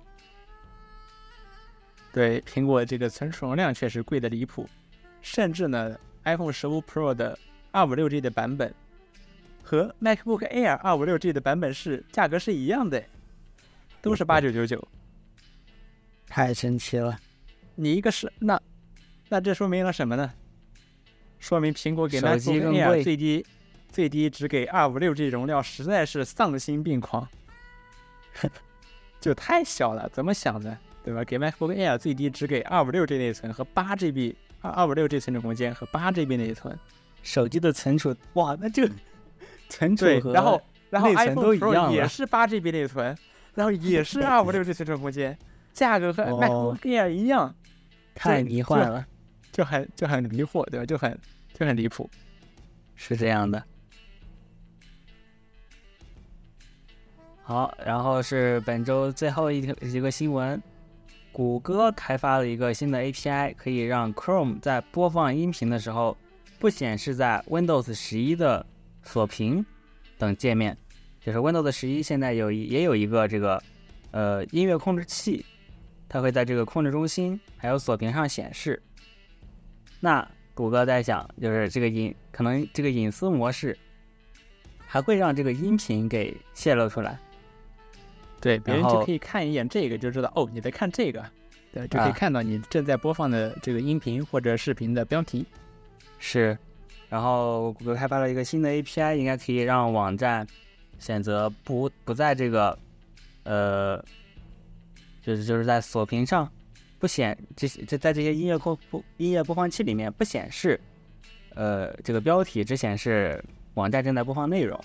[2.12, 4.68] 对，苹果这个存储容量确实贵的离谱，
[5.20, 7.36] 甚至呢，iPhone 十五 Pro 的
[7.72, 8.72] 二五六 G 的版本
[9.62, 13.02] 和 MacBook Air 二五六 G 的版本是价格是一样的，
[14.00, 14.86] 都是八九九九，
[16.28, 17.18] 太神奇了。
[17.74, 18.60] 你一个是那，
[19.28, 20.32] 那这说明了什么呢？
[21.40, 23.44] 说明苹果给 MacBook Air 最低
[23.94, 27.28] 最低只给二五六 G 容量，实在是丧心病狂，
[29.20, 31.22] 就太小了，怎么想的，对吧？
[31.22, 36.76] 给 MacBook Air 最低只给二五六 G 内存和八 GB 二二五六 G 存储空间和八 GB 内存，
[37.22, 38.88] 手机的存储哇，那就
[39.68, 43.16] 存储和然后然后 iPhone 都一样也是八 GB 内存，
[43.54, 45.38] 然后也是二五六 G 存储空间，
[45.72, 47.54] 价格和 MacBook Air 一样，
[48.14, 49.06] 太迷幻了，
[49.52, 50.84] 就很就很迷惑，对吧？
[50.84, 51.16] 就很。
[51.56, 52.10] 就很离谱，
[52.96, 53.62] 是这样的。
[57.46, 60.60] 好，然后是本周最后一个一个新闻：
[61.30, 66.16] 谷歌开发了一个新的 API，可以让 Chrome 在播放音频的时候
[66.58, 68.64] 不显示在 Windows 十一的
[69.02, 69.64] 锁屏
[70.16, 70.74] 等界面。
[71.20, 73.62] 就是 Windows 十一现在有也有一个这个
[74.10, 75.44] 呃音乐控制器，
[76.08, 78.82] 它会在这个控制中心还有锁屏上显示。
[80.00, 83.78] 那谷歌在想，就是这个隐可能这个隐私模式
[84.86, 87.18] 还会让这个音频给泄露出来，
[88.44, 91.24] 对，别人就可以看一眼这个就知道哦，你在看这个，
[91.72, 95.46] 对，就可以看到你正在播放的这个音频或者视频的标题。
[96.18, 96.56] 是，
[97.08, 100.46] 然后谷歌开发了一个新的 API，应该可以让网站
[100.98, 102.78] 选择不不在这个
[103.44, 104.04] 呃，
[105.22, 106.46] 就是就是在锁屏上。
[106.98, 110.78] 不显这些这在这些音乐播播音乐播放器里面不显示，
[111.54, 113.42] 呃，这个标题只显示
[113.72, 114.78] 网站正在播放内容。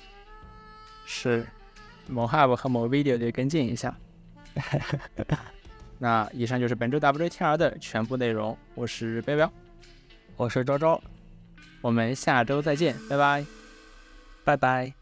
[1.05, 1.45] 是，
[2.09, 3.95] 某 Hub 和某 Video 得跟进一下。
[5.97, 8.57] 那以上就是本周 WTR 的全部内容。
[8.75, 9.51] 我是彪彪，
[10.35, 11.01] 我是周周，
[11.81, 13.45] 我们下周再见，拜拜，
[14.43, 14.98] 拜拜。